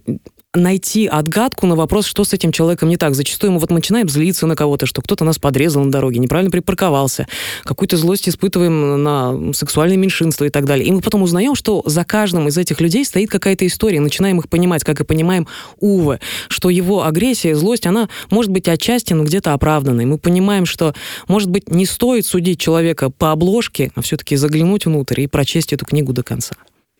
найти 0.57 1.07
отгадку 1.07 1.67
на 1.67 1.75
вопрос, 1.75 2.05
что 2.05 2.23
с 2.23 2.33
этим 2.33 2.51
человеком 2.51 2.89
не 2.89 2.97
так. 2.97 3.15
Зачастую 3.15 3.51
мы 3.51 3.59
вот 3.59 3.71
начинаем 3.71 4.09
злиться 4.09 4.47
на 4.47 4.55
кого-то, 4.55 4.85
что 4.85 5.01
кто-то 5.01 5.23
нас 5.23 5.39
подрезал 5.39 5.83
на 5.83 5.91
дороге, 5.91 6.19
неправильно 6.19 6.51
припарковался, 6.51 7.27
какую-то 7.63 7.97
злость 7.97 8.27
испытываем 8.29 9.03
на 9.03 9.53
сексуальное 9.53 9.97
меньшинство 9.97 10.45
и 10.45 10.49
так 10.49 10.65
далее. 10.65 10.87
И 10.87 10.91
мы 10.91 11.01
потом 11.01 11.21
узнаем, 11.21 11.55
что 11.55 11.83
за 11.85 12.03
каждым 12.03 12.47
из 12.47 12.57
этих 12.57 12.81
людей 12.81 13.05
стоит 13.05 13.29
какая-то 13.29 13.65
история, 13.65 13.99
начинаем 13.99 14.39
их 14.39 14.49
понимать, 14.49 14.83
как 14.83 14.99
и 14.99 15.03
понимаем 15.03 15.47
Увы, 15.79 16.19
что 16.47 16.69
его 16.69 17.03
агрессия, 17.03 17.55
злость, 17.55 17.85
она 17.85 18.09
может 18.29 18.51
быть 18.51 18.67
отчасти, 18.67 19.13
но 19.13 19.23
где-то 19.23 19.53
оправданной. 19.53 20.05
Мы 20.05 20.17
понимаем, 20.17 20.65
что, 20.65 20.93
может 21.27 21.49
быть, 21.49 21.69
не 21.69 21.85
стоит 21.85 22.25
судить 22.25 22.59
человека 22.59 23.09
по 23.09 23.31
обложке, 23.31 23.91
а 23.95 24.01
все-таки 24.01 24.35
заглянуть 24.35 24.85
внутрь 24.85 25.21
и 25.21 25.27
прочесть 25.27 25.73
эту 25.73 25.85
книгу 25.85 26.13
до 26.13 26.23
конца. 26.23 26.55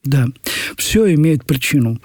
Да, 0.07 0.27
все 0.77 1.13
имеет 1.15 1.43
причину. 1.43 1.99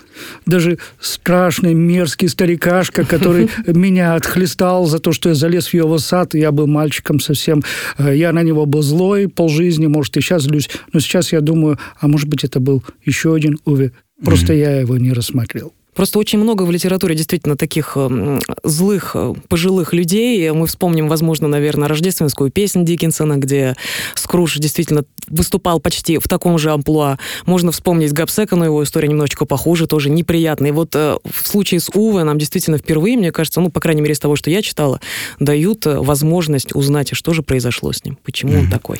Даже 0.45 0.79
страшный 0.99 1.73
мерзкий 1.73 2.29
старикашка, 2.29 3.05
который 3.09 3.49
меня 3.67 4.17
отхлестал 4.17 4.87
за 4.87 4.99
то, 4.99 5.13
что 5.13 5.29
я 5.29 5.37
залез 5.37 5.69
в 5.69 5.75
его 5.75 5.99
сад, 5.99 6.35
я 6.35 6.51
был 6.51 6.67
мальчиком 6.67 7.21
совсем, 7.21 7.63
э, 7.99 8.17
я 8.17 8.33
на 8.33 8.43
него 8.43 8.67
был 8.67 8.83
злой 8.83 9.29
полжизни, 9.29 9.87
может, 9.87 10.17
и 10.17 10.21
сейчас 10.21 10.43
злюсь, 10.43 10.69
но 10.93 10.99
сейчас 10.99 11.33
я 11.33 11.41
думаю, 11.41 11.79
а 12.01 12.09
может 12.09 12.29
быть, 12.29 12.43
это 12.43 12.59
был 12.59 12.83
еще 13.05 13.35
один 13.35 13.59
Уве, 13.65 13.93
просто 14.25 14.53
я 14.53 14.81
его 14.81 14.97
не 14.97 15.13
рассмотрел. 15.13 15.73
Просто 15.95 16.19
очень 16.19 16.39
много 16.39 16.63
в 16.63 16.71
литературе 16.71 17.15
действительно 17.15 17.57
таких 17.57 17.93
э, 17.97 18.39
злых 18.65 19.13
э, 19.15 19.35
пожилых 19.49 19.93
людей. 19.93 20.51
Мы 20.51 20.67
вспомним, 20.67 21.09
возможно, 21.09 21.49
наверное, 21.49 21.87
рождественскую 21.87 22.51
песню 22.51 22.83
Диккенсона, 22.83 23.37
где 23.37 23.77
Скрудж 24.15 24.59
действительно 24.59 25.05
выступал 25.29 25.81
почти 25.81 26.17
в 26.17 26.29
таком 26.29 26.59
же 26.59 26.71
амплуа. 26.71 27.19
Можно 27.45 27.73
вспомнить 27.73 28.13
Габсека, 28.13 28.57
но 28.57 28.65
его 28.65 28.83
история 28.83 29.09
немножечко 29.09 29.45
похуже, 29.45 29.87
тоже 29.87 30.09
неприятная. 30.09 30.71
И 30.71 30.73
вот 30.73 30.97
э, 30.97 31.19
в 31.25 31.47
случае 31.47 31.81
с 31.81 31.91
Уве 31.93 32.25
нам 32.25 32.39
действительно 32.39 32.79
впервые, 32.79 33.19
мне 33.19 33.31
кажется, 33.31 33.61
ну, 33.61 33.71
по 33.71 33.81
крайней 33.81 34.01
мере, 34.01 34.15
из 34.15 34.19
того, 34.19 34.35
что 34.35 34.51
я 34.51 34.63
читала, 34.63 34.99
дают 35.41 35.85
возможность 35.85 36.75
узнать, 36.75 37.11
что 37.13 37.35
же 37.35 37.43
произошло 37.43 37.93
с 37.93 38.03
ним, 38.03 38.17
почему 38.23 38.55
mm-hmm. 38.55 38.61
он 38.61 38.71
такой. 38.71 38.99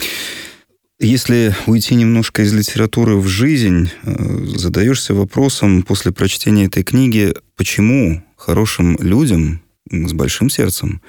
Если 1.03 1.53
уйти 1.67 1.97
немножко 1.97 2.43
из 2.43 2.53
литературы 2.53 3.17
в 3.17 3.27
жизнь, 3.27 3.91
э, 4.05 4.45
задаешься 4.57 5.15
вопросом 5.15 5.83
после 5.83 6.13
прочтения 6.13 6.67
этой 6.67 6.85
книги, 6.85 7.35
почему 7.57 8.23
хорошим 8.37 8.97
людям 9.01 9.63
с 9.91 10.13
большим 10.13 10.49
сердцем 10.49 11.03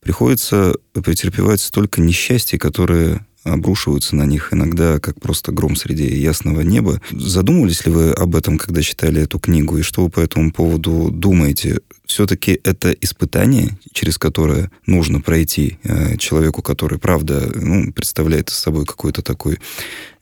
приходится 0.00 0.74
претерпевать 0.94 1.60
столько 1.60 2.00
несчастий, 2.00 2.58
которые 2.58 3.25
обрушиваются 3.46 4.16
на 4.16 4.24
них 4.26 4.52
иногда 4.52 4.98
как 4.98 5.20
просто 5.20 5.52
гром 5.52 5.76
среди 5.76 6.04
ясного 6.18 6.60
неба. 6.60 7.00
Задумывались 7.10 7.86
ли 7.86 7.92
вы 7.92 8.10
об 8.10 8.36
этом, 8.36 8.58
когда 8.58 8.82
читали 8.82 9.22
эту 9.22 9.38
книгу, 9.38 9.78
и 9.78 9.82
что 9.82 10.04
вы 10.04 10.10
по 10.10 10.20
этому 10.20 10.52
поводу 10.52 11.10
думаете? 11.10 11.80
все-таки 12.06 12.60
это 12.64 12.92
испытание, 12.92 13.76
через 13.92 14.16
которое 14.16 14.70
нужно 14.86 15.20
пройти 15.20 15.78
э, 15.82 16.16
человеку, 16.16 16.62
который, 16.62 16.98
правда, 16.98 17.50
ну, 17.54 17.92
представляет 17.92 18.48
собой 18.48 18.86
какой-то 18.86 19.22
такой 19.22 19.58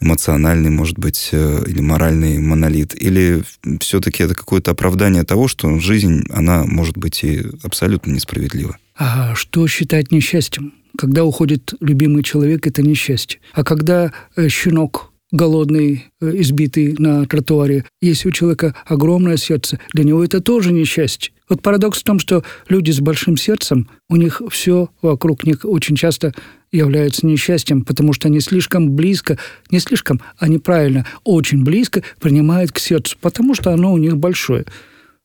эмоциональный, 0.00 0.70
может 0.70 0.98
быть, 0.98 1.28
э, 1.32 1.62
или 1.66 1.80
моральный 1.80 2.38
монолит, 2.38 3.00
или 3.00 3.42
все-таки 3.80 4.22
это 4.22 4.34
какое-то 4.34 4.70
оправдание 4.70 5.24
того, 5.24 5.46
что 5.46 5.78
жизнь, 5.78 6.24
она 6.30 6.64
может 6.64 6.96
быть 6.96 7.22
и 7.22 7.42
абсолютно 7.62 8.12
несправедлива. 8.12 8.76
А 8.96 9.34
что 9.34 9.66
считать 9.66 10.10
несчастьем? 10.10 10.72
Когда 10.96 11.24
уходит 11.24 11.74
любимый 11.80 12.22
человек, 12.22 12.66
это 12.66 12.82
несчастье. 12.82 13.40
А 13.52 13.64
когда 13.64 14.12
э, 14.36 14.48
щенок 14.48 15.12
голодный, 15.34 16.04
э, 16.20 16.30
избитый 16.40 16.94
на 16.98 17.26
тротуаре. 17.26 17.84
Если 18.00 18.28
у 18.28 18.32
человека 18.32 18.74
огромное 18.86 19.36
сердце, 19.36 19.80
для 19.92 20.04
него 20.04 20.24
это 20.24 20.40
тоже 20.40 20.72
несчастье. 20.72 21.32
Вот 21.48 21.60
парадокс 21.60 22.00
в 22.00 22.04
том, 22.04 22.20
что 22.20 22.44
люди 22.68 22.92
с 22.92 23.00
большим 23.00 23.36
сердцем, 23.36 23.90
у 24.08 24.16
них 24.16 24.40
все 24.50 24.90
вокруг 25.02 25.44
них 25.44 25.64
очень 25.64 25.96
часто 25.96 26.32
является 26.70 27.26
несчастьем, 27.26 27.84
потому 27.84 28.12
что 28.12 28.28
они 28.28 28.40
слишком 28.40 28.92
близко, 28.92 29.36
не 29.70 29.80
слишком, 29.80 30.20
а 30.38 30.48
неправильно, 30.48 31.04
очень 31.24 31.64
близко 31.64 32.02
принимают 32.20 32.70
к 32.70 32.78
сердцу, 32.78 33.18
потому 33.20 33.54
что 33.54 33.72
оно 33.72 33.92
у 33.92 33.98
них 33.98 34.16
большое. 34.16 34.64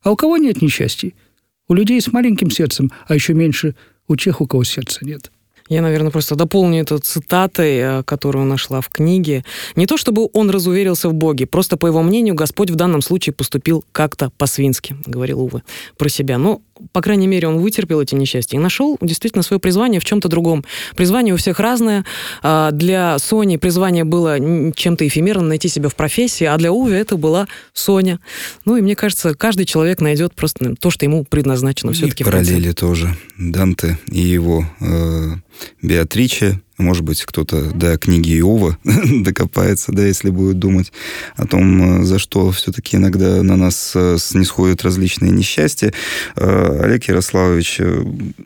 А 0.02 0.12
у 0.12 0.16
кого 0.16 0.38
нет 0.38 0.62
несчастья? 0.62 1.12
У 1.68 1.76
людей 1.76 2.02
с 2.02 2.12
маленьким 2.12 2.50
сердцем, 2.50 2.92
а 3.08 3.14
еще 3.14 3.36
меньше 3.36 3.76
у 4.08 4.16
тех, 4.16 4.42
у 4.42 4.48
кого 4.48 4.64
сердца 4.64 5.06
нет. 5.06 5.32
Я, 5.70 5.82
наверное, 5.84 6.12
просто 6.12 6.36
дополню 6.36 6.82
это 6.82 6.98
цитатой, 6.98 7.78
э, 7.78 8.04
которую 8.04 8.46
нашла 8.46 8.82
в 8.82 8.90
книге. 8.90 9.46
Не 9.76 9.86
то 9.86 9.98
чтобы 9.98 10.28
он 10.34 10.50
разуверился 10.50 11.10
в 11.10 11.14
Боге, 11.14 11.46
просто, 11.46 11.78
по 11.78 11.86
его 11.86 12.02
мнению, 12.02 12.34
Господь 12.34 12.72
в 12.72 12.76
данном 12.76 13.02
случае 13.02 13.34
поступил 13.34 13.86
как-то 13.92 14.32
по-свински, 14.38 14.96
говорил 15.06 15.42
Увы 15.42 15.62
про 15.98 16.10
себя. 16.10 16.40
Но 16.40 16.62
по 16.92 17.02
крайней 17.02 17.28
мере, 17.28 17.48
он 17.48 17.60
вытерпел 17.60 18.02
эти 18.02 18.16
несчастья 18.16 18.58
и 18.58 18.60
нашел 18.60 18.98
действительно 19.02 19.44
свое 19.44 19.60
призвание 19.60 20.00
в 20.00 20.06
чем-то 20.06 20.28
другом. 20.28 20.66
Призвание 20.96 21.34
у 21.34 21.38
всех 21.38 21.60
разное. 21.60 22.06
А, 22.42 22.72
для 22.72 23.18
Сони 23.20 23.58
призвание 23.58 24.04
было 24.04 24.38
чем-то 24.74 25.08
эфемерным 25.08 25.50
найти 25.50 25.68
себя 25.68 25.90
в 25.90 25.96
профессии, 25.96 26.46
а 26.46 26.58
для 26.58 26.72
Уви 26.72 26.96
это 26.96 27.18
была 27.18 27.48
Соня. 27.74 28.20
Ну 28.66 28.78
и 28.78 28.82
мне 28.82 28.96
кажется, 28.96 29.34
каждый 29.36 29.66
человек 29.66 30.02
найдет 30.02 30.34
просто 30.34 30.76
то, 30.76 30.90
что 30.90 31.06
ему 31.06 31.24
предназначено. 31.24 31.94
Все-таки 31.94 32.24
и 32.24 32.26
параллели 32.26 32.72
тоже. 32.72 33.16
Данте 33.38 33.98
и 34.12 34.20
его 34.20 34.66
э, 34.80 35.34
Беатриче 35.82 36.62
может 36.80 37.04
быть, 37.04 37.24
кто-то 37.24 37.72
до 37.72 37.98
книги 37.98 38.40
Иова 38.40 38.78
докопается, 39.22 39.92
да, 39.92 40.06
если 40.06 40.30
будет 40.30 40.60
думать 40.60 40.92
о 41.36 41.46
том, 41.46 42.02
э, 42.02 42.04
за 42.04 42.20
что 42.20 42.52
все-таки 42.52 42.98
иногда 42.98 43.44
на 43.44 43.58
нас 43.58 43.92
э, 43.96 44.18
снисходят 44.18 44.84
различные 44.84 45.32
несчастья. 45.32 45.94
Э, 46.36 46.82
Олег 46.84 47.04
Ярославович, 47.06 47.82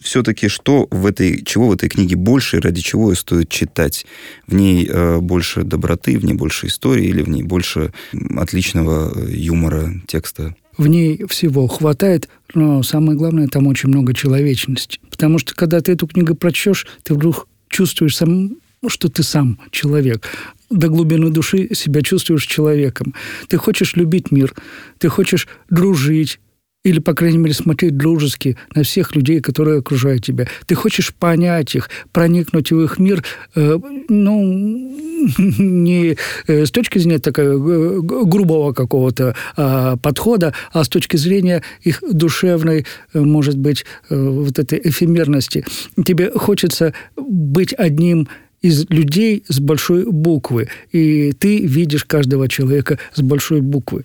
все-таки 0.02 0.48
что 0.48 0.88
в 0.90 1.06
этой, 1.06 1.44
чего 1.46 1.68
в 1.68 1.74
этой 1.74 1.90
книге 1.90 2.16
больше, 2.16 2.60
ради 2.60 2.82
чего 2.82 3.12
ее 3.12 3.16
стоит 3.16 3.50
читать? 3.50 4.06
В 4.48 4.56
ней 4.56 4.90
больше 5.20 5.64
доброты, 5.64 6.18
в 6.18 6.26
ней 6.26 6.34
больше 6.34 6.68
истории 6.68 7.06
или 7.06 7.22
в 7.22 7.30
ней 7.30 7.44
больше 7.44 7.94
отличного 8.36 9.28
юмора 9.30 9.94
текста? 10.08 10.56
В 10.78 10.88
ней 10.88 11.24
всего 11.30 11.68
хватает, 11.68 12.30
но 12.56 12.82
самое 12.82 13.18
главное, 13.18 13.48
там 13.48 13.68
очень 13.68 13.90
много 13.90 14.14
человечности. 14.14 15.00
Потому 15.10 15.38
что, 15.38 15.54
когда 15.54 15.80
ты 15.82 15.92
эту 15.92 16.08
книгу 16.08 16.34
прочтешь, 16.36 16.88
ты 17.04 17.14
вдруг 17.14 17.48
чувствуешь 17.74 18.16
сам, 18.16 18.58
что 18.88 19.10
ты 19.10 19.24
сам 19.24 19.60
человек. 19.72 20.30
До 20.70 20.88
глубины 20.88 21.30
души 21.30 21.74
себя 21.74 22.02
чувствуешь 22.02 22.46
человеком. 22.46 23.14
Ты 23.48 23.58
хочешь 23.58 23.96
любить 23.96 24.32
мир, 24.32 24.54
ты 25.00 25.10
хочешь 25.10 25.48
дружить, 25.70 26.40
или, 26.84 27.00
по 27.00 27.14
крайней 27.14 27.38
мере, 27.38 27.54
смотреть 27.54 27.98
дружески 27.98 28.58
на 28.76 28.84
всех 28.84 29.16
людей, 29.16 29.40
которые 29.40 29.80
окружают 29.80 30.26
тебя. 30.26 30.48
Ты 30.66 30.76
хочешь 30.76 31.14
понять 31.14 31.76
их, 31.76 31.90
проникнуть 32.12 32.72
в 32.72 32.82
их 32.82 33.00
мир, 33.00 33.24
э, 33.56 33.80
ну, 34.10 34.44
не 35.38 36.18
э, 36.48 36.66
с 36.66 36.72
точки 36.72 37.00
зрения 37.00 37.20
такого 37.20 38.02
грубого 38.02 38.74
какого-то 38.74 39.36
э, 39.56 39.96
подхода, 40.02 40.54
а 40.74 40.84
с 40.84 40.90
точки 40.90 41.16
зрения 41.16 41.64
их 41.82 42.04
душевной, 42.12 42.86
э, 43.14 43.20
может 43.20 43.58
быть, 43.58 43.86
э, 44.10 44.16
вот 44.16 44.60
этой 44.60 44.82
эфемерности. 44.84 45.66
Тебе 46.06 46.32
хочется 46.32 46.94
быть 47.16 47.74
одним 47.74 48.28
из 48.62 48.90
людей 48.90 49.44
с 49.48 49.60
большой 49.60 50.06
буквы, 50.06 50.70
и 50.92 51.32
ты 51.34 51.60
видишь 51.60 52.04
каждого 52.06 52.50
человека 52.50 53.00
с 53.14 53.22
большой 53.22 53.62
буквы. 53.62 54.04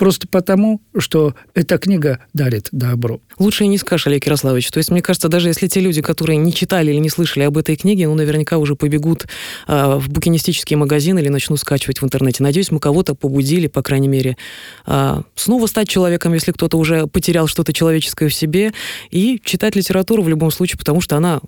Просто 0.00 0.26
потому, 0.26 0.80
что 0.96 1.34
эта 1.52 1.76
книга 1.76 2.20
дарит 2.32 2.70
добро. 2.72 3.20
Лучше 3.38 3.64
и 3.64 3.66
не 3.66 3.76
скажешь, 3.76 4.06
Олег 4.06 4.24
Ярославович. 4.24 4.70
То 4.70 4.78
есть, 4.78 4.90
мне 4.90 5.02
кажется, 5.02 5.28
даже 5.28 5.48
если 5.48 5.66
те 5.66 5.80
люди, 5.80 6.00
которые 6.00 6.38
не 6.38 6.54
читали 6.54 6.90
или 6.90 6.96
не 6.96 7.10
слышали 7.10 7.44
об 7.44 7.58
этой 7.58 7.76
книге, 7.76 8.08
ну, 8.08 8.14
наверняка 8.14 8.56
уже 8.56 8.76
побегут 8.76 9.26
э, 9.68 9.96
в 9.96 10.08
букинистический 10.08 10.74
магазин 10.74 11.18
или 11.18 11.28
начнут 11.28 11.60
скачивать 11.60 12.00
в 12.00 12.04
интернете. 12.04 12.42
Надеюсь, 12.42 12.70
мы 12.70 12.80
кого-то 12.80 13.14
побудили, 13.14 13.66
по 13.66 13.82
крайней 13.82 14.08
мере, 14.08 14.38
э, 14.86 15.20
снова 15.34 15.66
стать 15.66 15.90
человеком, 15.90 16.32
если 16.32 16.52
кто-то 16.52 16.78
уже 16.78 17.06
потерял 17.06 17.46
что-то 17.46 17.74
человеческое 17.74 18.30
в 18.30 18.34
себе, 18.34 18.72
и 19.10 19.38
читать 19.44 19.76
литературу 19.76 20.22
в 20.22 20.30
любом 20.30 20.50
случае, 20.50 20.78
потому 20.78 21.02
что 21.02 21.18
она 21.18 21.42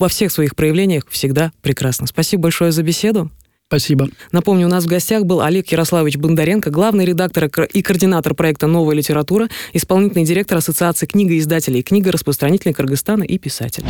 во 0.00 0.08
всех 0.08 0.32
своих 0.32 0.56
проявлениях 0.56 1.04
всегда 1.08 1.52
прекрасна. 1.62 2.08
Спасибо 2.08 2.42
большое 2.42 2.72
за 2.72 2.82
беседу. 2.82 3.30
Спасибо. 3.72 4.10
Напомню, 4.32 4.66
у 4.66 4.68
нас 4.68 4.84
в 4.84 4.86
гостях 4.86 5.24
был 5.24 5.40
Олег 5.40 5.72
Ярославович 5.72 6.18
Бондаренко, 6.18 6.68
главный 6.68 7.06
редактор 7.06 7.46
и 7.72 7.80
координатор 7.80 8.34
проекта 8.34 8.66
«Новая 8.66 8.94
литература», 8.94 9.48
исполнительный 9.72 10.26
директор 10.26 10.58
Ассоциации 10.58 11.06
книгоиздателей, 11.06 11.82
книгораспространителей 11.82 12.74
Кыргызстана 12.74 13.22
и 13.22 13.38
писатель. 13.38 13.82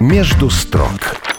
«Между 0.00 0.50
строк» 0.50 1.35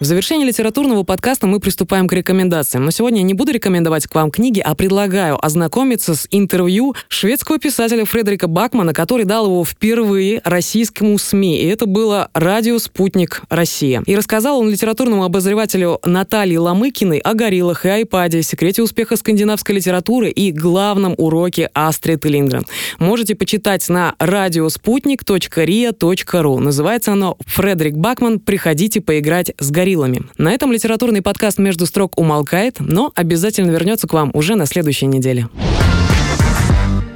В 0.00 0.04
завершении 0.04 0.46
литературного 0.46 1.02
подкаста 1.02 1.48
мы 1.48 1.58
приступаем 1.58 2.06
к 2.06 2.12
рекомендациям. 2.12 2.84
Но 2.84 2.92
сегодня 2.92 3.18
я 3.18 3.24
не 3.24 3.34
буду 3.34 3.50
рекомендовать 3.50 4.06
к 4.06 4.14
вам 4.14 4.30
книги, 4.30 4.60
а 4.60 4.76
предлагаю 4.76 5.44
ознакомиться 5.44 6.14
с 6.14 6.28
интервью 6.30 6.94
шведского 7.08 7.58
писателя 7.58 8.04
Фредерика 8.04 8.46
Бакмана, 8.46 8.94
который 8.94 9.24
дал 9.24 9.46
его 9.46 9.64
впервые 9.64 10.40
российскому 10.44 11.18
СМИ. 11.18 11.62
И 11.62 11.66
это 11.66 11.86
было 11.86 12.28
радио 12.32 12.78
«Спутник 12.78 13.42
Россия». 13.48 14.04
И 14.06 14.14
рассказал 14.14 14.60
он 14.60 14.70
литературному 14.70 15.24
обозревателю 15.24 15.98
Наталье 16.04 16.60
Ломыкиной 16.60 17.18
о 17.18 17.34
гориллах 17.34 17.84
и 17.84 17.88
айпаде, 17.88 18.42
секрете 18.42 18.84
успеха 18.84 19.16
скандинавской 19.16 19.74
литературы 19.74 20.30
и 20.30 20.52
главном 20.52 21.16
уроке 21.18 21.70
Астрид 21.74 22.24
Лингрен. 22.24 22.64
Можете 23.00 23.34
почитать 23.34 23.88
на 23.88 24.14
радиоспутник.ria.ру. 24.20 26.58
Называется 26.60 27.14
оно 27.14 27.36
«Фредерик 27.46 27.96
Бакман. 27.96 28.38
Приходите 28.38 29.00
поиграть 29.00 29.50
с 29.58 29.72
гориллами» 29.72 29.87
гориллами. 29.88 30.22
На 30.36 30.52
этом 30.52 30.72
литературный 30.72 31.22
подкаст 31.22 31.58
«Между 31.58 31.86
строк» 31.86 32.18
умолкает, 32.18 32.76
но 32.78 33.10
обязательно 33.14 33.70
вернется 33.70 34.06
к 34.06 34.12
вам 34.12 34.30
уже 34.34 34.54
на 34.54 34.66
следующей 34.66 35.06
неделе. 35.06 35.48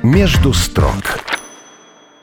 «Между 0.02 0.52
строк» 0.52 1.20